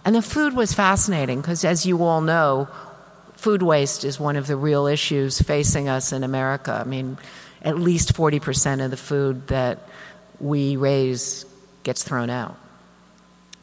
[0.05, 2.68] And the food was fascinating because, as you all know,
[3.34, 6.80] food waste is one of the real issues facing us in America.
[6.80, 7.18] I mean,
[7.61, 9.80] at least 40% of the food that
[10.39, 11.45] we raise
[11.84, 12.57] gets thrown out.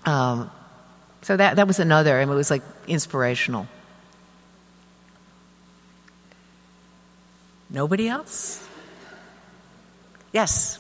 [0.05, 0.51] Um,
[1.23, 3.69] so that, that was another, and it was like inspirational.
[7.71, 8.67] Nobody else?
[10.33, 10.79] Yes.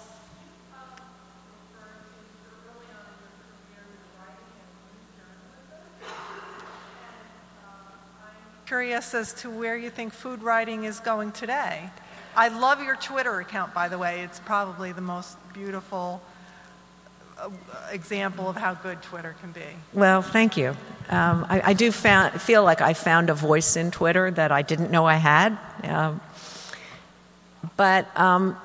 [8.67, 11.91] Curious as to where you think food writing is going today.
[12.35, 14.23] I love your Twitter account, by the way.
[14.23, 16.23] It's probably the most beautiful
[17.91, 19.61] example of how good Twitter can be.
[19.93, 20.77] Well, thank you.
[21.09, 24.63] Um, I, I, do found, feel like I found a voice in Twitter that I
[24.63, 25.59] didn't know I had.
[25.83, 26.21] Um,
[27.77, 28.57] but um,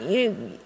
[0.00, 0.58] you,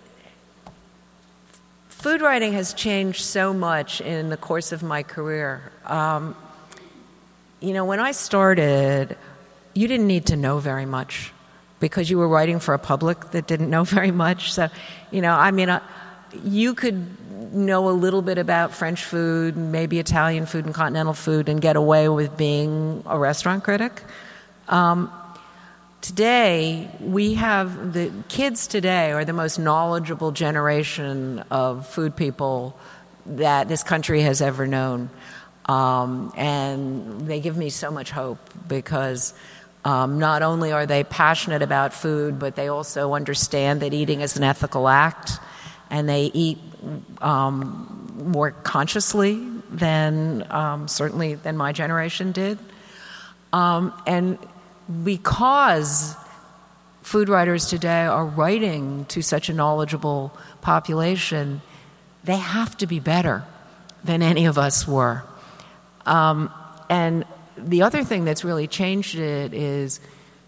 [1.88, 5.72] food writing has changed so much in the course of my career.
[5.84, 6.36] Um,
[7.60, 9.16] you know, when I started,
[9.74, 11.32] you didn't need to know very much
[11.80, 14.52] because you were writing for a public that didn't know very much.
[14.52, 14.68] So,
[15.10, 15.68] you know, I mean,
[16.44, 17.06] you could
[17.54, 21.76] know a little bit about French food, maybe Italian food and continental food, and get
[21.76, 24.02] away with being a restaurant critic.
[24.68, 25.12] Um,
[26.00, 32.78] today, we have the kids today are the most knowledgeable generation of food people
[33.26, 35.10] that this country has ever known.
[35.66, 39.34] Um, and they give me so much hope because
[39.84, 44.36] um, not only are they passionate about food, but they also understand that eating is
[44.36, 45.38] an ethical act
[45.90, 46.58] and they eat
[47.20, 52.58] um, more consciously than um, certainly than my generation did.
[53.52, 54.38] Um, and
[55.04, 56.16] because
[57.02, 61.60] food writers today are writing to such a knowledgeable population,
[62.24, 63.44] they have to be better
[64.04, 65.22] than any of us were.
[66.04, 66.52] Um,
[66.90, 67.24] and
[67.56, 70.00] the other thing that's really changed it is,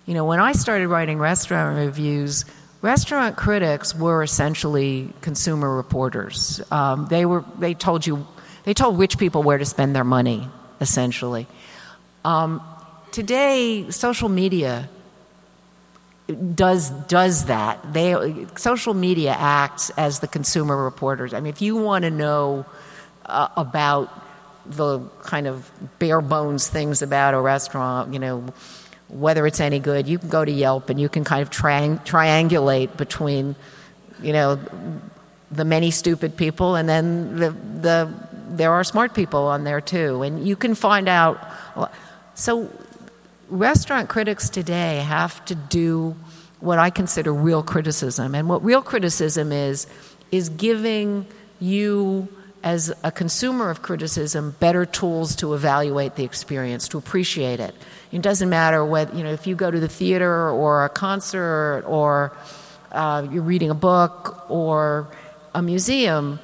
[0.07, 2.45] you know, when I started writing restaurant reviews,
[2.83, 6.61] restaurant critics were essentially consumer reporters.
[6.71, 8.27] Um, they were they told you
[8.65, 10.49] they told rich people where to spend their money,
[10.81, 11.47] essentially.
[12.25, 12.63] Um,
[13.13, 14.89] today, social media
[16.55, 17.93] does does that.
[17.93, 21.35] They social media acts as the consumer reporters.
[21.35, 22.67] I mean, if you want to know
[23.27, 24.11] uh, about
[24.67, 28.45] the kind of bare bones things about a restaurant, you know,
[29.11, 31.99] whether it's any good, you can go to Yelp and you can kind of tri-
[32.05, 33.57] triangulate between,
[34.23, 34.59] you know,
[35.51, 38.13] the many stupid people and then the the
[38.51, 41.39] there are smart people on there too, and you can find out.
[42.35, 42.71] So
[43.49, 46.17] restaurant critics today have to do
[46.61, 48.35] what I consider real criticism.
[48.35, 49.87] And what real criticism is,
[50.31, 51.27] is giving
[51.59, 52.29] you,
[52.63, 57.75] as a consumer of criticism, better tools to evaluate the experience, to appreciate it.
[58.13, 61.85] It doesn't matter whether, you know, if you go to the theater or a concert
[61.87, 62.37] or
[62.93, 65.09] uh, you're reading a book or
[65.55, 66.39] a museum,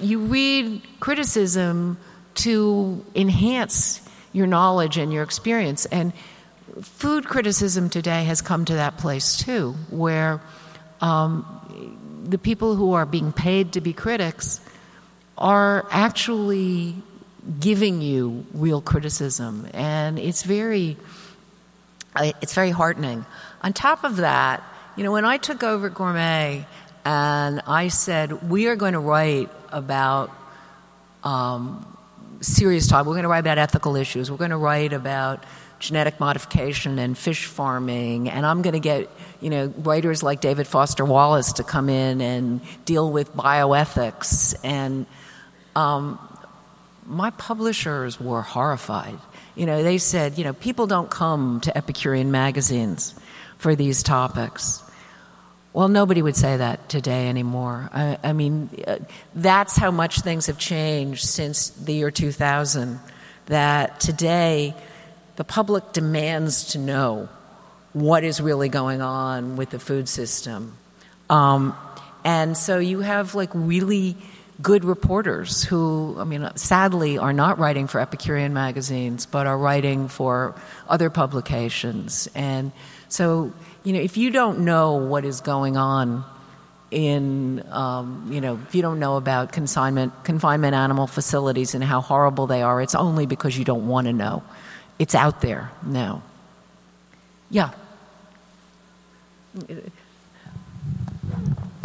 [0.00, 1.98] you read criticism
[2.34, 4.00] to enhance
[4.32, 5.86] your knowledge and your experience.
[5.86, 6.12] And
[6.82, 10.40] food criticism today has come to that place too, where
[11.00, 14.60] um, the people who are being paid to be critics
[15.38, 16.94] are actually
[17.60, 20.96] giving you real criticism, and it's very
[22.18, 23.26] it's very heartening.
[23.62, 24.62] On top of that,
[24.96, 26.66] you know, when I took over Gourmet
[27.04, 30.30] and I said we are going to write about
[31.22, 31.86] um,
[32.40, 35.44] serious topics, we're going to write about ethical issues, we're going to write about
[35.78, 39.10] genetic modification and fish farming, and I'm going to get
[39.40, 44.54] you know writers like David Foster Wallace to come in and deal with bioethics.
[44.64, 45.06] And
[45.76, 46.18] um,
[47.06, 49.18] my publishers were horrified.
[49.54, 53.14] You know, they said, you know, people don't come to Epicurean magazines
[53.58, 54.82] for these topics.
[55.72, 57.90] Well, nobody would say that today anymore.
[57.92, 58.98] I, I mean, uh,
[59.34, 62.98] that's how much things have changed since the year 2000.
[63.46, 64.74] That today,
[65.36, 67.28] the public demands to know
[67.92, 70.76] what is really going on with the food system.
[71.30, 71.76] Um,
[72.24, 74.16] and so you have like really
[74.62, 80.08] good reporters who, I mean, sadly are not writing for Epicurean magazines, but are writing
[80.08, 80.54] for
[80.88, 82.28] other publications.
[82.34, 82.72] And
[83.08, 83.52] so,
[83.84, 86.24] you know, if you don't know what is going on
[86.90, 92.00] in, um, you know, if you don't know about consignment, confinement animal facilities and how
[92.00, 94.42] horrible they are, it's only because you don't want to know
[94.98, 96.22] it's out there now.
[97.50, 97.70] Yeah.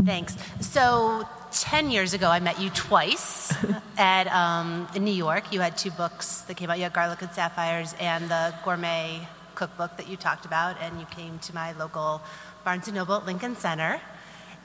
[0.03, 0.35] Thanks.
[0.61, 3.53] So, 10 years ago, I met you twice
[3.97, 5.51] at, um, in New York.
[5.51, 6.77] You had two books that came out.
[6.77, 11.05] You had Garlic and Sapphires and the gourmet cookbook that you talked about, and you
[11.07, 12.21] came to my local
[12.63, 14.01] Barnes & Noble at Lincoln Center.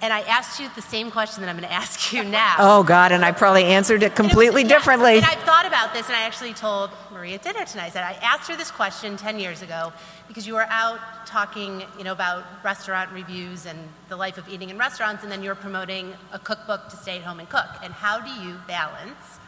[0.03, 2.57] And I asked you the same question that I'm going to ask you now.
[2.59, 5.15] Oh, God, and I probably answered it completely it was, differently.
[5.15, 7.95] Yes, and I've thought about this, and I actually told Marie at dinner tonight.
[7.95, 9.93] that I asked her this question 10 years ago
[10.29, 13.79] because you were out talking you know, about restaurant reviews and
[14.09, 17.17] the life of eating in restaurants, and then you were promoting a cookbook to stay
[17.17, 17.69] at home and cook.
[17.83, 19.41] And how do you balance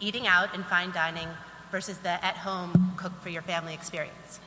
[0.00, 1.28] eating out and fine dining
[1.70, 4.40] versus the at home cook for your family experience?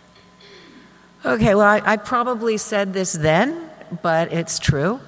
[1.24, 3.70] Okay, well, I, I probably said this then,
[4.04, 5.00] but it's true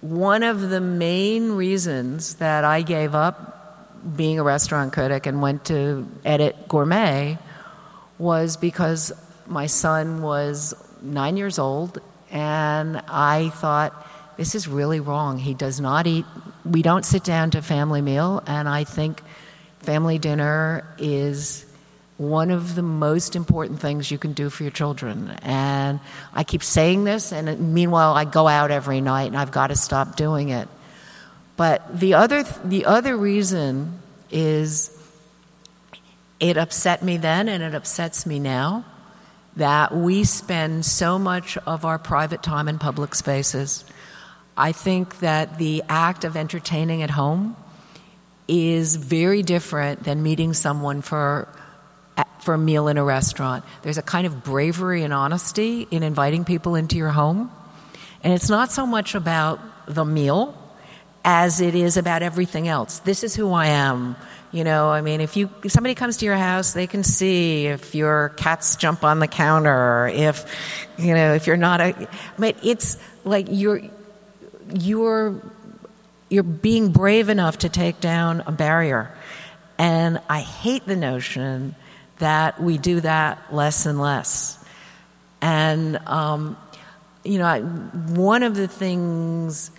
[0.00, 5.64] one of the main reasons that I gave up being a restaurant critic and went
[5.66, 7.38] to edit gourmet
[8.18, 9.12] was because
[9.46, 15.38] my son was nine years old and I thought, this is really wrong.
[15.38, 16.24] He does not eat,
[16.64, 19.22] we don't sit down to family meal, and I think
[19.80, 21.65] family dinner is
[22.18, 25.36] one of the most important things you can do for your children.
[25.42, 26.00] And
[26.32, 29.76] I keep saying this, and meanwhile, I go out every night and I've got to
[29.76, 30.68] stop doing it.
[31.56, 34.00] But the other, the other reason
[34.30, 34.90] is
[36.40, 38.84] it upset me then and it upsets me now
[39.56, 43.84] that we spend so much of our private time in public spaces.
[44.56, 47.56] I think that the act of entertaining at home
[48.48, 51.48] is very different than meeting someone for
[52.46, 53.64] for a meal in a restaurant.
[53.82, 57.50] There's a kind of bravery and honesty in inviting people into your home.
[58.22, 60.56] And it's not so much about the meal
[61.24, 63.00] as it is about everything else.
[63.00, 64.14] This is who I am.
[64.52, 67.66] You know, I mean, if you if somebody comes to your house, they can see
[67.66, 70.46] if your cats jump on the counter, if
[70.96, 73.82] you know, if you're not a but it's like you're
[74.72, 75.42] you're
[76.28, 79.12] you're being brave enough to take down a barrier.
[79.78, 81.74] And I hate the notion
[82.18, 84.62] that we do that less and less.
[85.40, 86.56] And, um,
[87.24, 89.70] you know, I, one of the things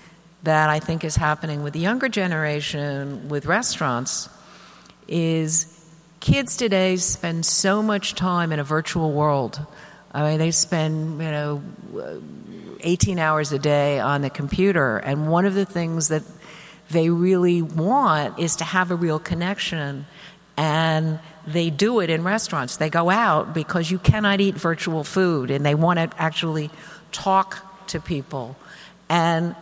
[0.44, 4.30] that I think is happening with the younger generation with restaurants
[5.08, 5.74] is
[6.20, 9.60] kids today spend so much time in a virtual world.
[10.12, 11.64] I mean, they spend, you know,
[12.82, 14.98] 18 hours a day on the computer.
[14.98, 16.24] And one of the things that
[16.90, 20.06] they really want is to have a real connection.
[20.56, 22.78] And they do it in restaurants.
[22.78, 26.70] They go out because you cannot eat virtual food and they want to actually
[27.12, 28.58] talk to people.
[29.10, 29.56] And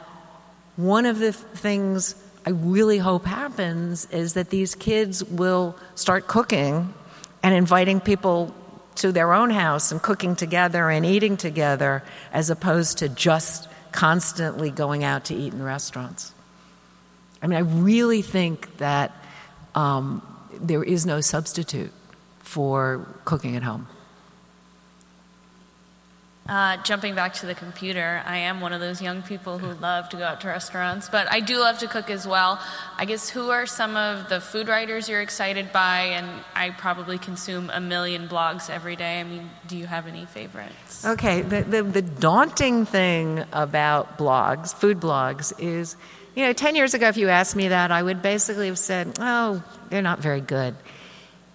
[0.75, 2.15] one of the things
[2.45, 6.93] I really hope happens is that these kids will start cooking
[7.43, 8.53] and inviting people
[8.95, 14.71] to their own house and cooking together and eating together as opposed to just constantly
[14.71, 16.33] going out to eat in restaurants.
[17.41, 19.11] I mean, I really think that
[19.75, 20.21] um,
[20.59, 21.91] there is no substitute
[22.39, 23.87] for cooking at home.
[26.47, 30.09] Uh, jumping back to the computer, I am one of those young people who love
[30.09, 32.61] to go out to restaurants, but I do love to cook as well.
[32.99, 36.01] I guess who are some of the food writers you're excited by?
[36.01, 39.21] And I probably consume a million blogs every day.
[39.21, 41.03] I mean, do you have any favorites?
[41.03, 45.97] Okay, the, the, the daunting thing about blogs, food blogs, is
[46.35, 49.17] you know, 10 years ago, if you asked me that, I would basically have said,
[49.19, 50.75] oh, they're not very good.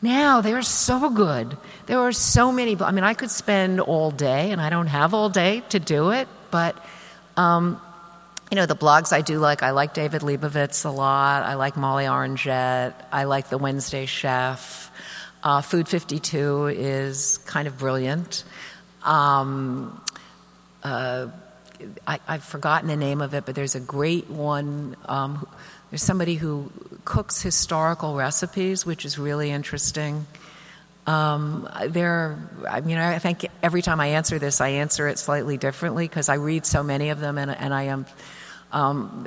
[0.02, 1.56] Now they're so good.
[1.86, 2.76] There are so many.
[2.80, 6.10] I mean, I could spend all day, and I don't have all day to do
[6.10, 6.76] it, but.
[7.36, 7.80] Um,
[8.50, 11.44] you know, the blogs I do like, I like David Lebovitz a lot.
[11.44, 12.94] I like Molly Orangette.
[13.12, 14.90] I like The Wednesday Chef.
[15.42, 18.42] Uh, Food 52 is kind of brilliant.
[19.04, 20.02] Um,
[20.82, 21.28] uh,
[22.06, 24.96] I, have forgotten the name of it, but there's a great one.
[25.06, 25.46] Um,
[25.90, 26.70] there's somebody who
[27.04, 30.26] cooks historical recipes, which is really interesting.
[31.06, 35.56] Um, there, I mean, I think every time I answer this, I answer it slightly
[35.56, 38.06] differently because I read so many of them, and, and I am.
[38.72, 39.26] Um,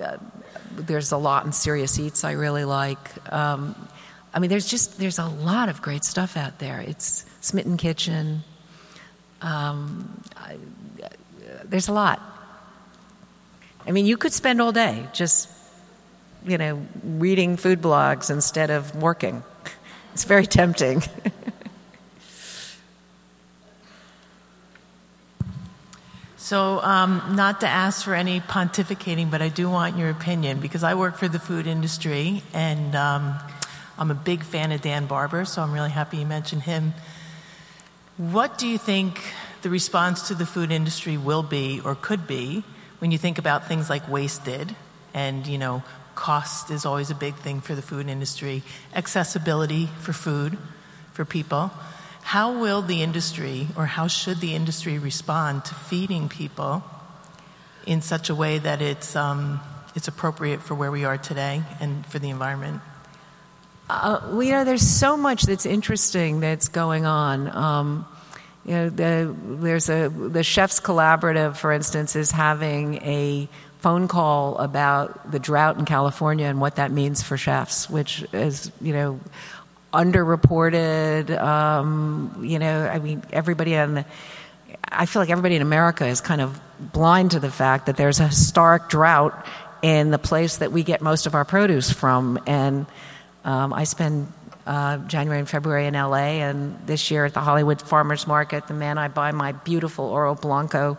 [0.72, 3.12] there's a lot in Serious Eats I really like.
[3.32, 3.76] Um,
[4.34, 6.80] I mean, there's just there's a lot of great stuff out there.
[6.80, 8.44] It's Smitten Kitchen.
[9.42, 10.58] Um, I,
[11.66, 12.22] there's a lot.
[13.86, 15.50] I mean, you could spend all day just
[16.46, 19.44] you know, reading food blogs instead of working.
[20.14, 21.02] It's very tempting.
[26.38, 30.84] so, um, not to ask for any pontificating, but I do want your opinion because
[30.84, 33.40] I work for the food industry and um,
[33.98, 36.94] I'm a big fan of Dan Barber, so I'm really happy you mentioned him.
[38.18, 39.20] What do you think
[39.64, 42.64] the response to the food industry will be or could be
[43.04, 44.74] when you think about things like WastED
[45.14, 45.84] and, you know,
[46.16, 48.64] Cost is always a big thing for the food industry,
[48.96, 50.58] accessibility for food
[51.12, 51.70] for people.
[52.22, 56.82] How will the industry, or how should the industry respond to feeding people
[57.86, 59.60] in such a way that it's, um,
[59.96, 62.80] it's appropriate for where we are today and for the environment?
[63.90, 67.54] Uh, know, there's so much that's interesting that's going on.
[67.54, 68.06] Um,
[68.66, 73.50] you know, the, there's a the chefs collaborative, for instance, is having a
[73.80, 78.72] phone call about the drought in California and what that means for chefs, which is,
[78.82, 79.20] you know,
[79.94, 81.30] underreported.
[81.38, 84.06] Um, you know, I mean, everybody on
[84.94, 88.20] I feel like everybody in America is kind of blind to the fact that there's
[88.20, 89.46] a historic drought
[89.82, 92.40] in the place that we get most of our produce from.
[92.48, 92.86] And
[93.44, 94.32] um, I spend
[94.66, 98.74] uh, January and February in LA, and this year at the Hollywood Farmers Market, the
[98.74, 100.98] man I buy my beautiful Oro Blanco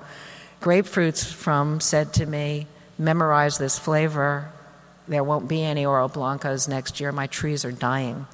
[0.61, 2.67] grapefruits from said to me,
[2.99, 4.51] memorize this flavor.
[5.09, 7.13] There won't be any Oro Blancos next year.
[7.13, 8.27] My trees are dying.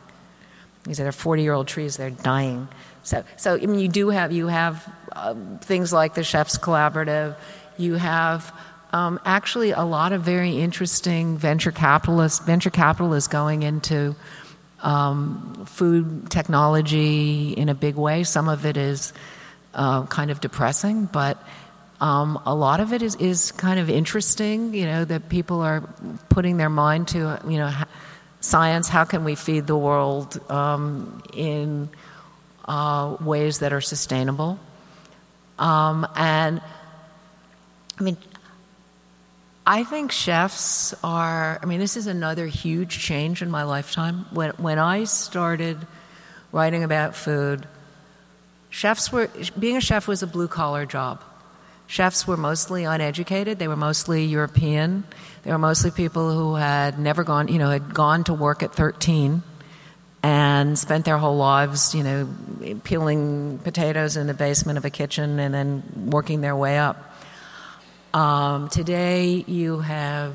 [0.87, 2.68] He said, They're 40 year old trees, they're dying.
[3.03, 7.37] So, so I mean, you do have, you have um, things like the Chefs Collaborative,
[7.76, 8.53] you have
[8.93, 14.14] um, actually a lot of very interesting venture capitalists, venture capitalists going into
[14.83, 18.24] um, food technology in a big way.
[18.24, 19.12] Some of it is
[19.74, 21.43] uh, kind of depressing, but
[22.01, 25.83] um, a lot of it is, is kind of interesting, you know, that people are
[26.31, 27.70] putting their mind to, you know,
[28.41, 31.91] science, how can we feed the world um, in
[32.64, 34.59] uh, ways that are sustainable?
[35.59, 36.62] Um, and
[37.99, 38.16] I mean,
[39.71, 44.27] I think chefs are, I mean, this is another huge change in my lifetime.
[44.33, 45.79] When, when I started
[46.51, 47.68] writing about food,
[48.71, 51.23] chefs were, being a chef was a blue collar job.
[51.87, 55.05] Chefs were mostly uneducated, they were mostly European,
[55.45, 58.75] they were mostly people who had never gone, you know, had gone to work at
[58.75, 59.41] 13
[60.25, 62.29] and spent their whole lives, you know,
[62.83, 67.09] peeling potatoes in the basement of a kitchen and then working their way up.
[68.12, 70.34] Um, today, you have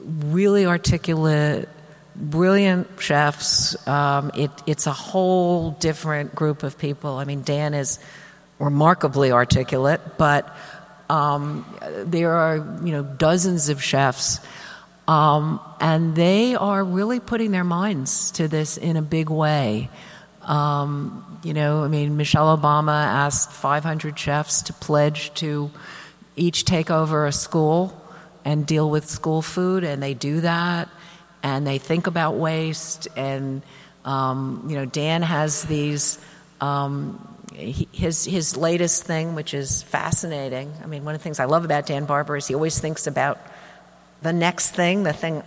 [0.00, 1.68] really articulate,
[2.16, 3.76] brilliant chefs.
[3.86, 7.16] Um, it, it's a whole different group of people.
[7.16, 7.98] I mean, Dan is
[8.58, 10.56] remarkably articulate, but
[11.10, 11.66] um,
[12.06, 14.40] there are you know dozens of chefs,
[15.06, 19.90] um, and they are really putting their minds to this in a big way.
[20.42, 25.70] Um, you know, I mean, Michelle Obama asked 500 chefs to pledge to
[26.38, 28.00] each take over a school
[28.44, 30.88] and deal with school food, and they do that,
[31.42, 33.62] and they think about waste, and
[34.04, 36.18] um, you know, Dan has these.
[36.60, 40.72] Um, his his latest thing, which is fascinating.
[40.82, 43.06] I mean, one of the things I love about Dan Barber is he always thinks
[43.06, 43.40] about
[44.22, 45.42] the next thing, the thing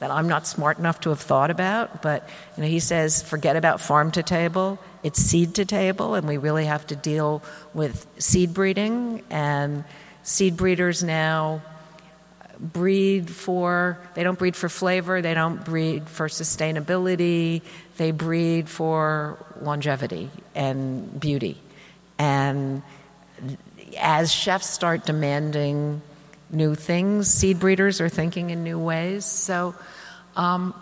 [0.00, 2.02] that I'm not smart enough to have thought about.
[2.02, 6.26] But you know, he says, forget about farm to table; it's seed to table, and
[6.28, 9.84] we really have to deal with seed breeding and
[10.26, 11.62] seed breeders now
[12.58, 17.62] breed for they don't breed for flavor they don't breed for sustainability
[17.96, 21.58] they breed for longevity and beauty.
[22.18, 22.82] And
[23.98, 26.02] as chefs start demanding
[26.50, 29.24] new things seed breeders are thinking in new ways.
[29.24, 29.76] So
[30.34, 30.74] um,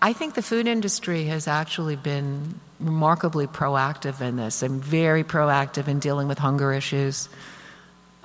[0.00, 5.86] i think the food industry has actually been remarkably proactive in this and very proactive
[5.86, 7.28] in dealing with hunger issues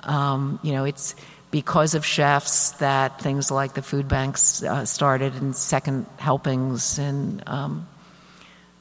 [0.04, 1.14] um, you know it's
[1.50, 7.42] because of chefs that things like the food banks uh, started and second helpings and
[7.46, 7.86] um,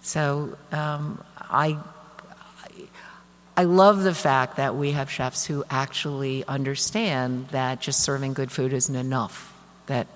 [0.02, 1.78] so um, I
[3.56, 8.52] I love the fact that we have chefs who actually understand that just serving good
[8.52, 9.54] food isn't enough
[9.86, 10.08] that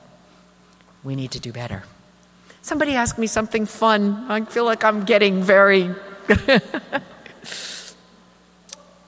[1.04, 1.84] we need to do better.
[2.64, 4.26] Somebody asked me something fun.
[4.28, 5.94] I feel like I'm getting very.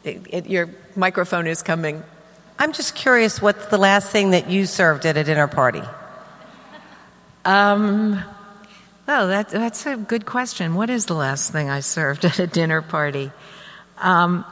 [0.04, 0.70] it, it, your
[1.00, 2.04] microphone is coming.
[2.60, 5.82] I'm just curious what's the last thing that you served at a dinner party?
[7.46, 8.22] Um,
[9.08, 10.76] well, that, that's a good question.
[10.76, 13.32] What is the last thing I served at a dinner party?
[13.98, 14.46] Um,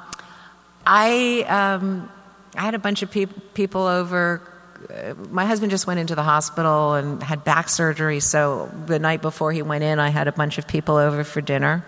[0.86, 2.10] I, um,
[2.56, 4.42] I had a bunch of peop- people over.
[4.90, 9.22] Uh, my husband just went into the hospital and had back surgery, so the night
[9.22, 11.86] before he went in, I had a bunch of people over for dinner.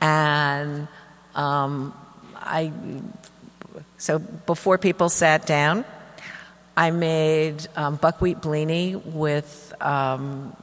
[0.00, 0.88] And
[1.36, 1.94] um,
[2.34, 2.72] I
[4.02, 5.84] so before people sat down,
[6.76, 10.56] I made um, buckwheat blini with um,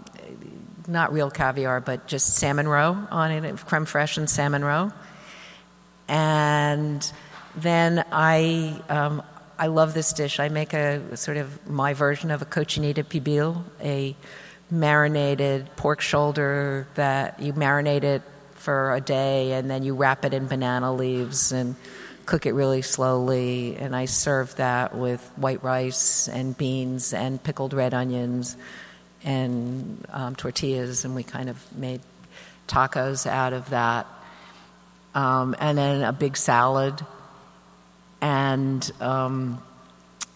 [0.89, 4.91] not real caviar, but just salmon roe on it, creme fraiche and salmon roe.
[6.09, 7.09] And
[7.55, 9.23] then I, um,
[9.57, 10.41] I love this dish.
[10.41, 14.17] I make a sort of my version of a cochinita pibil, a
[14.69, 18.21] marinated pork shoulder that you marinate it
[18.55, 21.77] for a day and then you wrap it in banana leaves and
[22.29, 27.73] cook it really slowly, and I serve that with white rice and beans and pickled
[27.73, 28.55] red onions
[29.23, 32.01] and um, tortillas, and we kind of made
[32.67, 34.05] tacos out of that.
[35.15, 37.03] Um, and then a big salad.
[38.21, 39.59] And um,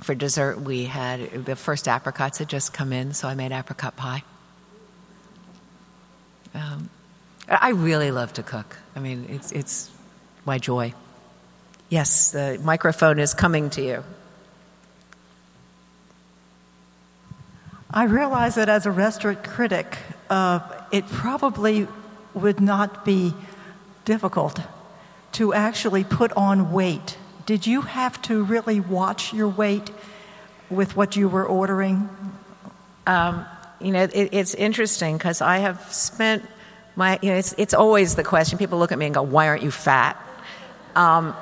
[0.01, 3.95] for dessert, we had the first apricots had just come in, so I made apricot
[3.95, 4.23] pie.
[6.55, 6.89] Um,
[7.47, 8.79] I really love to cook.
[8.95, 9.91] I mean, it's, it's
[10.43, 10.95] my joy.
[11.93, 14.03] Yes, the microphone is coming to you.
[17.91, 21.87] I realize that as a restaurant critic, uh, it probably
[22.33, 23.35] would not be
[24.05, 24.59] difficult
[25.33, 27.15] to actually put on weight.
[27.45, 29.91] Did you have to really watch your weight
[30.71, 32.09] with what you were ordering?
[33.05, 33.45] Um,
[33.79, 36.43] you know, it, it's interesting because I have spent
[36.95, 38.57] my, you know, it's, it's always the question.
[38.57, 40.17] People look at me and go, why aren't you fat?
[40.95, 41.35] Um,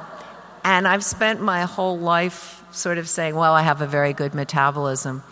[0.63, 4.33] and I've spent my whole life sort of saying, well, I have a very good
[4.33, 5.23] metabolism.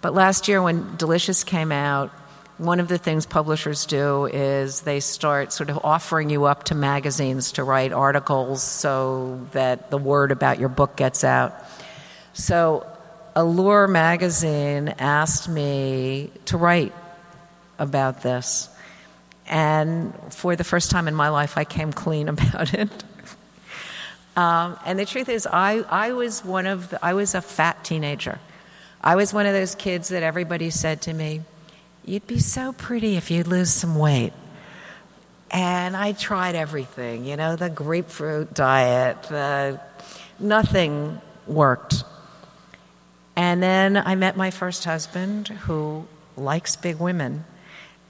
[0.00, 2.10] But last year, when Delicious came out,
[2.58, 6.74] one of the things publishers do is they start sort of offering you up to
[6.74, 11.54] magazines to write articles so that the word about your book gets out.
[12.32, 12.86] So,
[13.34, 16.94] Allure magazine asked me to write
[17.78, 18.70] about this.
[19.46, 22.90] And for the first time in my life, I came clean about it.
[24.36, 27.82] Um, and the truth is, I, I was one of the, I was a fat
[27.82, 28.38] teenager.
[29.02, 31.42] I was one of those kids that everybody said to me,
[32.04, 34.32] You'd be so pretty if you'd lose some weight.
[35.50, 39.80] And I tried everything, you know, the grapefruit diet, the,
[40.38, 42.04] nothing worked.
[43.34, 46.06] And then I met my first husband who
[46.36, 47.44] likes big women.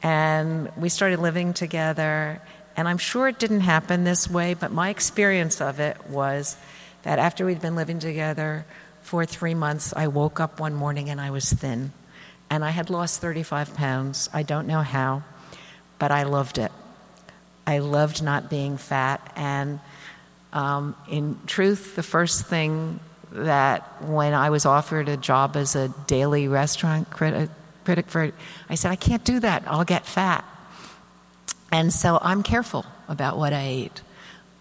[0.03, 2.43] And we started living together.
[2.77, 6.57] And I'm sure it didn't happen this way, but my experience of it was
[7.03, 8.67] that after we'd been living together
[9.03, 11.93] for three months, I woke up one morning and I was thin
[12.51, 14.29] and I had lost 35 pounds.
[14.33, 15.23] I don't know how,
[15.99, 16.73] but I loved it.
[17.67, 19.33] I loved not being fat.
[19.35, 19.81] And
[20.53, 23.01] um, in truth, the first thing
[23.33, 27.51] that when I was offered a job as a daily restaurant critic,
[27.85, 28.33] critic for,
[28.69, 29.65] I said, I can't do that.
[29.67, 30.45] I'll get fat.
[31.73, 34.03] And so I'm careful about what I eat.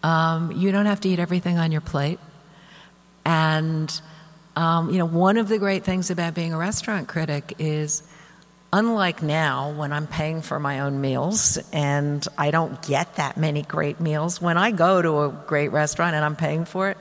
[0.03, 2.19] Um, you don't have to eat everything on your plate.
[3.25, 3.91] And
[4.55, 8.03] um, you know, one of the great things about being a restaurant critic is
[8.71, 13.63] unlike now when I'm paying for my own meals and I don't get that many
[13.63, 16.97] great meals, when I go to a great restaurant and I'm paying for it,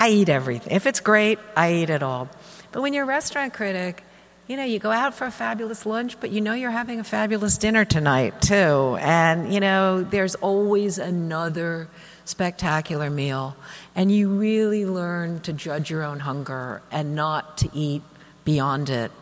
[0.00, 0.74] I eat everything.
[0.74, 2.28] If it's great, I eat it all.
[2.72, 4.02] But when you're a restaurant critic,
[4.48, 7.04] you know, you go out for a fabulous lunch, but you know you're having a
[7.04, 8.96] fabulous dinner tonight, too.
[8.98, 11.88] And, you know, there's always another
[12.24, 13.56] spectacular meal.
[13.94, 18.02] And you really learn to judge your own hunger and not to eat
[18.46, 19.12] beyond it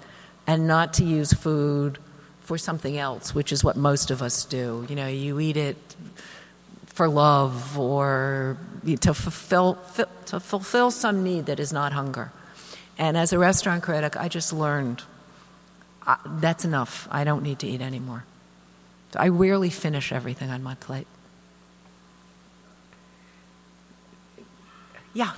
[0.47, 1.99] and not to use food
[2.43, 4.87] for something else, which is what most of us do.
[4.89, 5.77] You know, you eat it
[6.87, 8.57] for love or
[9.01, 9.77] to fulfill,
[10.27, 12.31] to fulfill some need that is not hunger.
[12.97, 15.03] And as a restaurant critic, I just learned
[16.07, 17.09] uh, that's enough.
[17.11, 18.25] I don't need to eat anymore.
[19.15, 21.07] I rarely finish everything on my plate.
[25.15, 25.33] Yeah.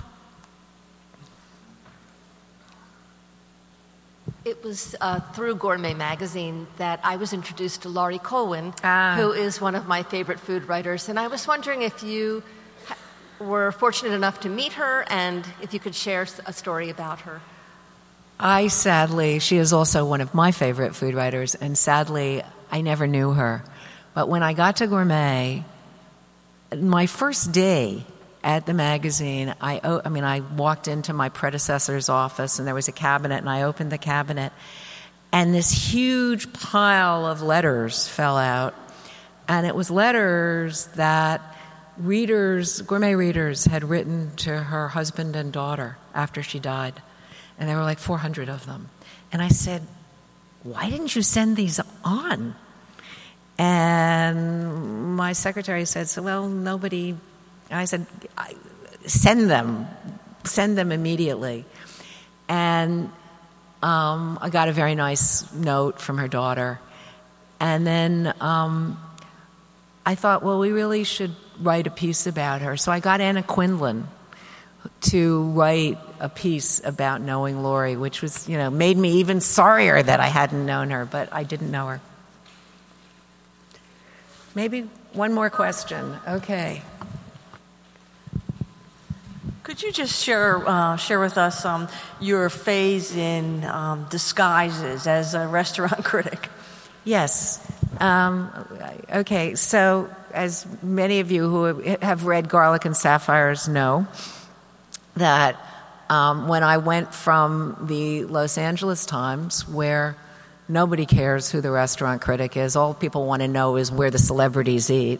[4.43, 9.15] It was uh, through Gourmet Magazine that I was introduced to Laurie Colwin, ah.
[9.15, 11.07] who is one of my favorite food writers.
[11.07, 12.43] And I was wondering if you
[13.39, 17.41] were fortunate enough to meet her and if you could share a story about her.
[18.39, 23.05] I sadly, she is also one of my favorite food writers, and sadly, I never
[23.05, 23.63] knew her.
[24.13, 25.65] But when I got to Gourmet,
[26.73, 28.05] my first day
[28.41, 32.87] at the magazine, I, I mean, I walked into my predecessor's office and there was
[32.87, 34.53] a cabinet, and I opened the cabinet,
[35.33, 38.73] and this huge pile of letters fell out.
[39.49, 41.41] And it was letters that
[41.97, 47.01] readers, gourmet readers, had written to her husband and daughter after she died.
[47.59, 48.89] And there were like 400 of them.
[49.31, 49.83] And I said,
[50.63, 52.55] Why didn't you send these on?
[53.57, 57.17] And my secretary said, So, well, nobody
[57.71, 58.05] I said,
[59.05, 59.87] send them,
[60.43, 61.65] send them immediately.
[62.47, 63.11] And
[63.83, 66.79] um, I got a very nice note from her daughter.
[67.59, 68.99] And then um,
[70.05, 72.75] I thought, well, we really should write a piece about her.
[72.75, 74.05] So I got Anna Quindlen
[75.01, 80.01] to write a piece about knowing Laurie, which was, you know, made me even sorrier
[80.01, 82.01] that I hadn't known her, but I didn't know her.
[84.55, 84.81] Maybe
[85.13, 86.17] one more question.
[86.27, 86.81] Okay.
[89.63, 91.87] Could you just share uh, share with us um,
[92.19, 96.49] your phase in um, disguises as a restaurant critic?
[97.03, 97.59] Yes.
[97.99, 98.51] Um,
[99.13, 99.53] okay.
[99.55, 104.07] So, as many of you who have read Garlic and Sapphires know,
[105.15, 105.55] that
[106.09, 110.15] um, when I went from the Los Angeles Times, where
[110.67, 114.19] nobody cares who the restaurant critic is, all people want to know is where the
[114.19, 115.19] celebrities eat.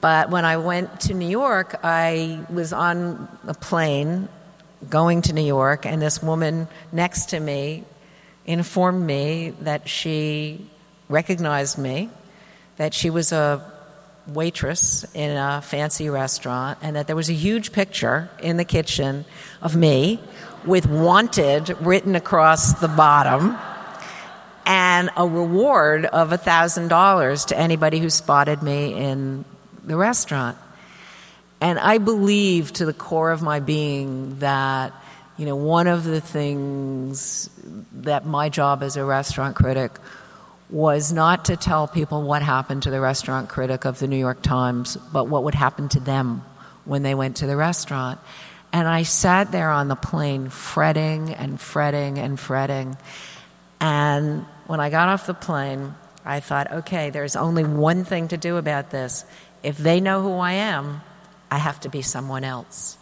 [0.00, 4.28] But when I went to New York, I was on a plane
[4.88, 7.84] going to New York, and this woman next to me
[8.46, 10.66] informed me that she
[11.08, 12.08] recognized me,
[12.78, 13.62] that she was a
[14.32, 19.24] waitress in a fancy restaurant, and that there was a huge picture in the kitchen
[19.62, 20.20] of me
[20.64, 23.56] with wanted written across the bottom
[24.66, 29.44] and a reward of $1,000 to anybody who spotted me in
[29.84, 30.56] the restaurant.
[31.60, 34.92] And I believe to the core of my being that,
[35.36, 37.50] you know, one of the things
[37.92, 39.92] that my job as a restaurant critic
[40.70, 44.42] was not to tell people what happened to the restaurant critic of the New York
[44.42, 46.42] Times, but what would happen to them
[46.84, 48.20] when they went to the restaurant.
[48.72, 52.96] And I sat there on the plane fretting and fretting and fretting.
[53.80, 55.94] And when I got off the plane,
[56.24, 59.24] I thought, okay, there's only one thing to do about this.
[59.62, 61.00] If they know who I am,
[61.50, 62.96] I have to be someone else.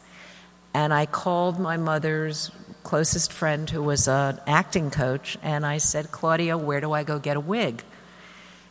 [0.73, 2.51] And I called my mother's
[2.89, 7.18] closest friend who was an acting coach, and I said, Claudia, where do I go
[7.18, 7.82] get a wig?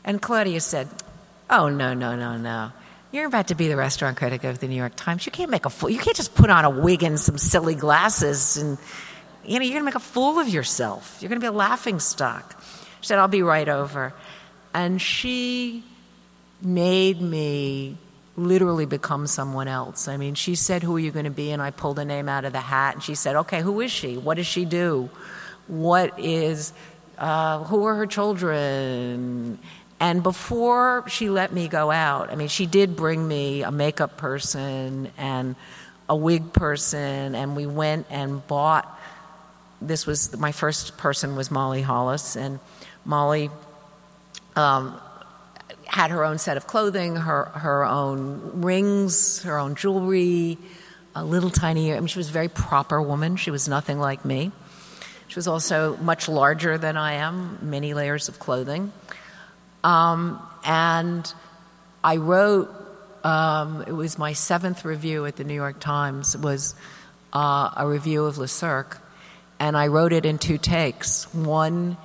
[0.03, 0.87] And Claudia said,
[1.51, 2.71] Oh, no, no, no, no.
[3.11, 5.27] You're about to be the restaurant critic of the New York Times.
[5.27, 5.91] You can't make a fool.
[5.91, 8.79] You can't just put on a wig and some silly glasses and,
[9.45, 11.19] you know, you're going to make a fool of yourself.
[11.21, 12.59] You're going to be a laughing stock.
[13.01, 14.13] She said, I'll be right over.
[14.73, 15.83] And she
[16.59, 17.97] made me
[18.37, 20.07] literally become someone else.
[20.07, 21.51] I mean, she said, Who are you going to be?
[21.51, 22.93] And I pulled a name out of the hat.
[22.93, 24.15] And she said, Okay, who is she?
[24.15, 25.09] What does she do?
[25.67, 26.71] What is,
[27.17, 29.59] uh, who are her children?
[29.99, 34.15] And before she let me go out, I mean, she did bring me a makeup
[34.17, 35.55] person and
[36.07, 38.97] a wig person, and we went and bought.
[39.81, 42.59] This was my first person was Molly Hollis, and
[43.03, 43.49] Molly
[44.55, 44.99] um,
[45.97, 50.55] had her own set of clothing, her, her own rings, her own jewelry,
[51.15, 53.35] a little tiny, I mean, she was a very proper woman.
[53.35, 54.51] She was nothing like me.
[55.27, 58.93] She was also much larger than I am, many layers of clothing.
[59.83, 61.33] Um, and
[62.03, 62.69] I wrote,
[63.23, 66.75] um, it was my seventh review at the New York Times, was
[67.33, 68.99] uh, a review of Le Cirque.
[69.59, 71.33] And I wrote it in two takes.
[71.33, 71.97] One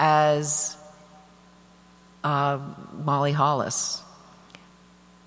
[0.00, 0.76] as
[2.26, 2.58] uh,
[3.04, 4.02] Molly Hollis,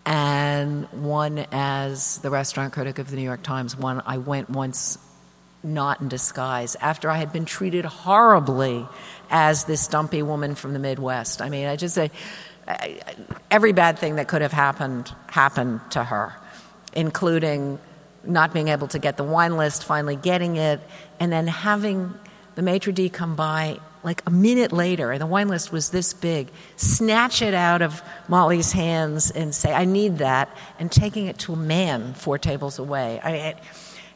[0.05, 3.73] and one as the restaurant critic of the New York Times.
[3.77, 4.97] One I went once
[5.63, 8.85] not in disguise after I had been treated horribly
[9.29, 11.41] as this dumpy woman from the Midwest.
[11.41, 12.11] I mean, I just say
[13.49, 16.33] every bad thing that could have happened happened to her,
[16.91, 17.79] including
[18.25, 20.81] not being able to get the wine list, finally getting it,
[21.17, 22.13] and then having
[22.55, 26.13] the maitre d' come by like a minute later, and the wine list was this
[26.13, 31.37] big, snatch it out of Molly's hands and say, I need that, and taking it
[31.39, 33.19] to a man four tables away.
[33.21, 33.55] I,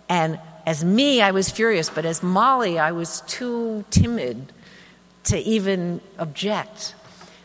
[0.07, 4.53] and as me, I was furious, but as Molly, I was too timid
[5.25, 6.95] to even object.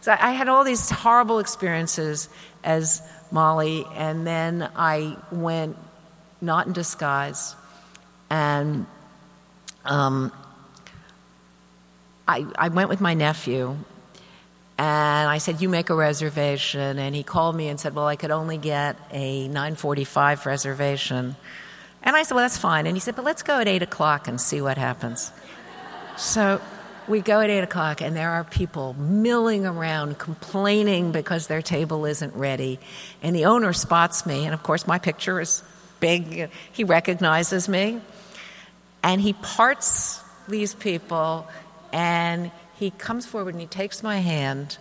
[0.00, 2.28] So I had all these horrible experiences
[2.62, 5.76] as Molly, and then I went
[6.40, 7.56] not in disguise,
[8.30, 8.86] and
[9.84, 10.32] um,
[12.28, 13.74] I, I went with my nephew
[14.76, 18.16] and I said, "You make a reservation." And he called me and said, "Well, I
[18.16, 21.34] could only get a 9:45 reservation."
[22.02, 24.28] And I said, "Well, that's fine." And he said, "But let's go at eight o'clock
[24.28, 25.32] and see what happens."
[26.16, 26.60] so
[27.08, 32.04] we go at eight o'clock, and there are people milling around, complaining because their table
[32.04, 32.78] isn't ready.
[33.22, 35.62] And the owner spots me, and of course, my picture is
[36.00, 36.50] big.
[36.72, 38.00] He recognizes me,
[39.02, 41.48] and he parts these people
[41.92, 44.78] and he comes forward and he takes my hand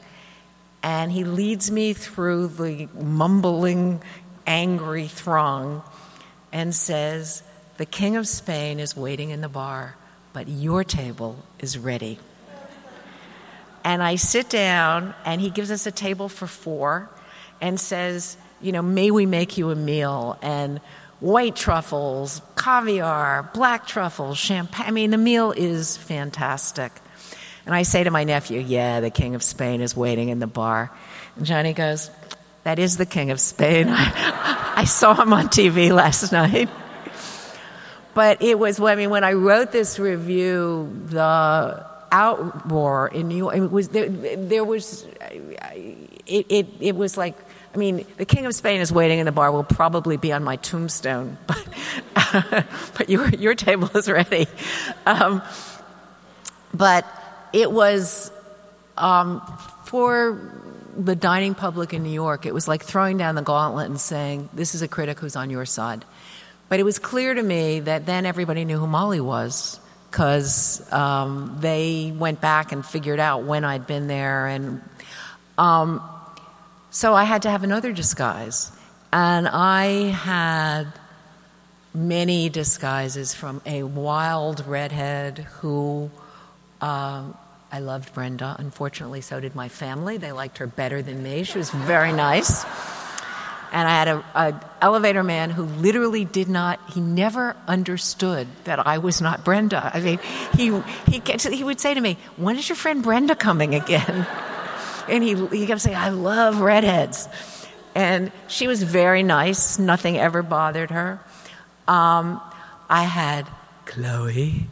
[0.84, 4.02] and he leads me through the mumbling,
[4.46, 5.84] angry throng
[6.52, 7.44] and says,
[7.78, 9.96] The King of Spain is waiting in the bar,
[10.34, 12.20] but your table is ready.
[13.84, 17.10] And I sit down, and he gives us a table for four
[17.62, 20.38] and says, You know, may we make you a meal?
[20.42, 20.82] And
[21.20, 24.88] white truffles, caviar, black truffles, champagne.
[24.88, 26.92] I mean, the meal is fantastic.
[27.66, 30.48] And I say to my nephew, Yeah, the King of Spain is waiting in the
[30.48, 30.92] bar.
[31.38, 32.12] And Johnny goes,
[32.64, 33.88] That is the King of Spain.
[33.90, 36.70] I, I saw him on TV last night.
[38.14, 43.56] But it was, I mean, when I wrote this review, the outroar in New York,
[43.56, 45.06] it was, there, there was,
[46.26, 47.38] it, it, it was like
[47.78, 50.44] I mean, the King of Spain is waiting in the bar will probably be on
[50.44, 52.66] my tombstone, but,
[52.98, 54.48] but your, your table is ready.
[55.06, 55.44] Um,
[56.74, 57.06] but
[57.54, 58.32] it was
[58.98, 59.42] um,
[59.84, 60.42] for
[60.98, 64.50] the dining public in New York, it was like throwing down the gauntlet and saying,
[64.54, 66.04] This is a critic who's on your side.
[66.70, 69.80] But it was clear to me that then everybody knew who Molly was
[70.10, 74.48] because um, they went back and figured out when I'd been there.
[74.48, 74.82] And
[75.60, 76.02] um,
[76.90, 78.72] so I had to have another disguise.
[79.12, 80.86] And I had
[81.94, 86.12] many disguises from a wild redhead who
[86.82, 87.36] um,
[87.72, 88.56] I loved Brenda.
[88.60, 90.18] Unfortunately, so did my family.
[90.18, 91.44] They liked her better than me.
[91.44, 92.64] She was very nice.
[93.72, 99.00] And I had a, elevator man who literally did not, he never understood that I
[99.00, 99.92] was not Brenda.
[99.94, 100.20] I mean,
[100.56, 104.28] he, he, he would say to me, when is your friend Brenda coming again?
[105.10, 107.28] And he, he kept saying, I love redheads.
[107.96, 109.80] And she was very nice.
[109.80, 111.20] Nothing ever bothered her.
[111.88, 112.42] Um,
[112.90, 113.48] I had
[113.86, 114.68] Chloe,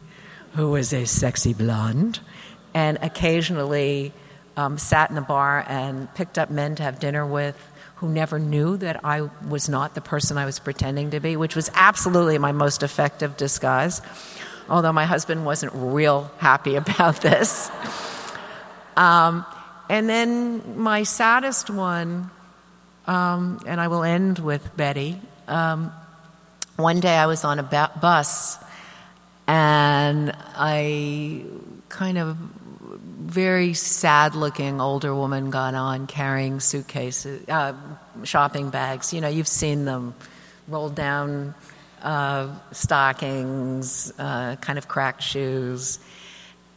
[0.52, 2.20] who was a sexy blonde,
[2.74, 4.12] and occasionally
[4.56, 7.56] um, sat in the bar and picked up men to have dinner with
[7.96, 11.56] who never knew that I was not the person I was pretending to be, which
[11.56, 14.02] was absolutely my most effective disguise.
[14.68, 17.70] Although my husband wasn't real happy about this.
[18.96, 19.46] Um,
[19.88, 22.30] and then my saddest one,
[23.06, 25.20] um, and I will end with Betty.
[25.48, 25.92] Um,
[26.76, 28.58] one day I was on a ba- bus
[29.46, 31.44] and I
[31.88, 37.74] kind of very sad looking older woman got on carrying suitcases, uh,
[38.24, 39.12] shopping bags.
[39.12, 40.14] You know, you've seen them
[40.68, 41.54] rolled down
[42.02, 45.98] uh, stockings, uh, kind of cracked shoes.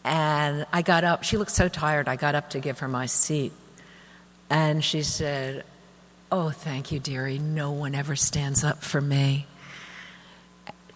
[0.04, 3.06] And I got up, she looked so tired, I got up to give her my
[3.06, 3.52] seat.
[4.50, 5.64] And she said,
[6.32, 7.40] Oh, thank you, dearie.
[7.40, 9.48] No one ever stands up for me.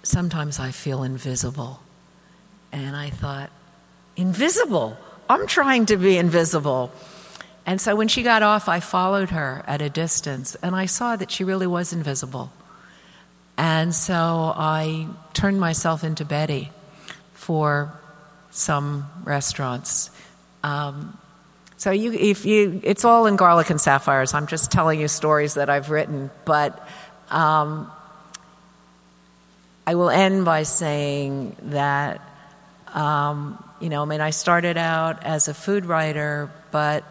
[0.03, 1.81] Sometimes I feel invisible.
[2.71, 3.49] And I thought,
[4.15, 4.97] Invisible?
[5.29, 6.91] I'm trying to be invisible.
[7.65, 11.15] And so when she got off, I followed her at a distance, and I saw
[11.15, 12.51] that she really was invisible.
[13.57, 14.15] And so
[14.55, 16.71] I turned myself into Betty
[17.33, 17.93] for
[18.53, 20.09] some restaurants.
[20.63, 21.17] Um,
[21.77, 24.33] so you, if you, it's all in garlic and sapphires.
[24.33, 26.87] I'm just telling you stories that I've written, but
[27.29, 27.91] um,
[29.85, 32.21] I will end by saying that
[32.93, 37.03] um, you know, I mean, I started out as a food writer, but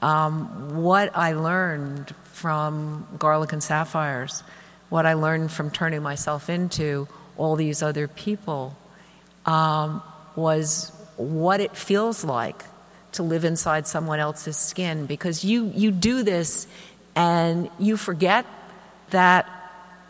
[0.00, 4.44] um, what I learned from Garlic and Sapphires,
[4.90, 8.76] what I learned from turning myself into all these other people,
[9.46, 10.02] um,
[10.38, 12.62] was what it feels like
[13.12, 16.66] to live inside someone else's skin because you, you do this
[17.16, 18.46] and you forget
[19.10, 19.46] that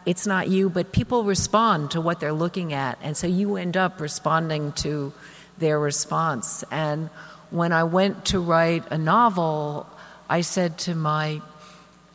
[0.05, 2.98] it's not you, but people respond to what they're looking at.
[3.02, 5.12] And so you end up responding to
[5.59, 6.64] their response.
[6.70, 7.09] And
[7.50, 9.86] when I went to write a novel,
[10.28, 11.40] I said to my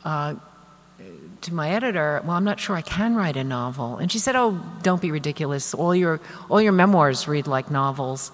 [0.04, 0.36] uh,
[1.44, 4.36] to my editor, "Well, I'm not sure I can write a novel." And she said,
[4.36, 5.74] "Oh, don't be ridiculous.
[5.74, 8.32] All your all your memoirs read like novels."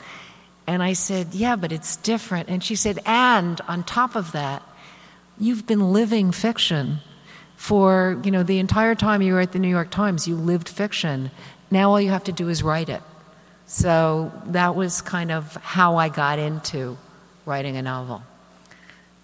[0.68, 4.62] And I said, "Yeah, but it's different." And she said, "And on top of that,
[5.38, 7.00] you've been living fiction
[7.56, 10.70] for, you know, the entire time you were at the New York Times, you lived
[10.70, 11.32] fiction.
[11.72, 13.02] Now all you have to do is write it."
[13.66, 16.98] So that was kind of how I got into
[17.46, 18.24] writing a novel.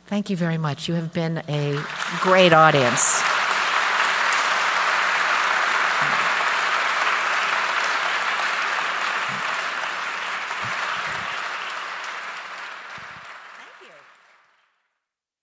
[0.07, 0.88] Thank you very much.
[0.88, 1.80] You have been a
[2.22, 3.24] great audience.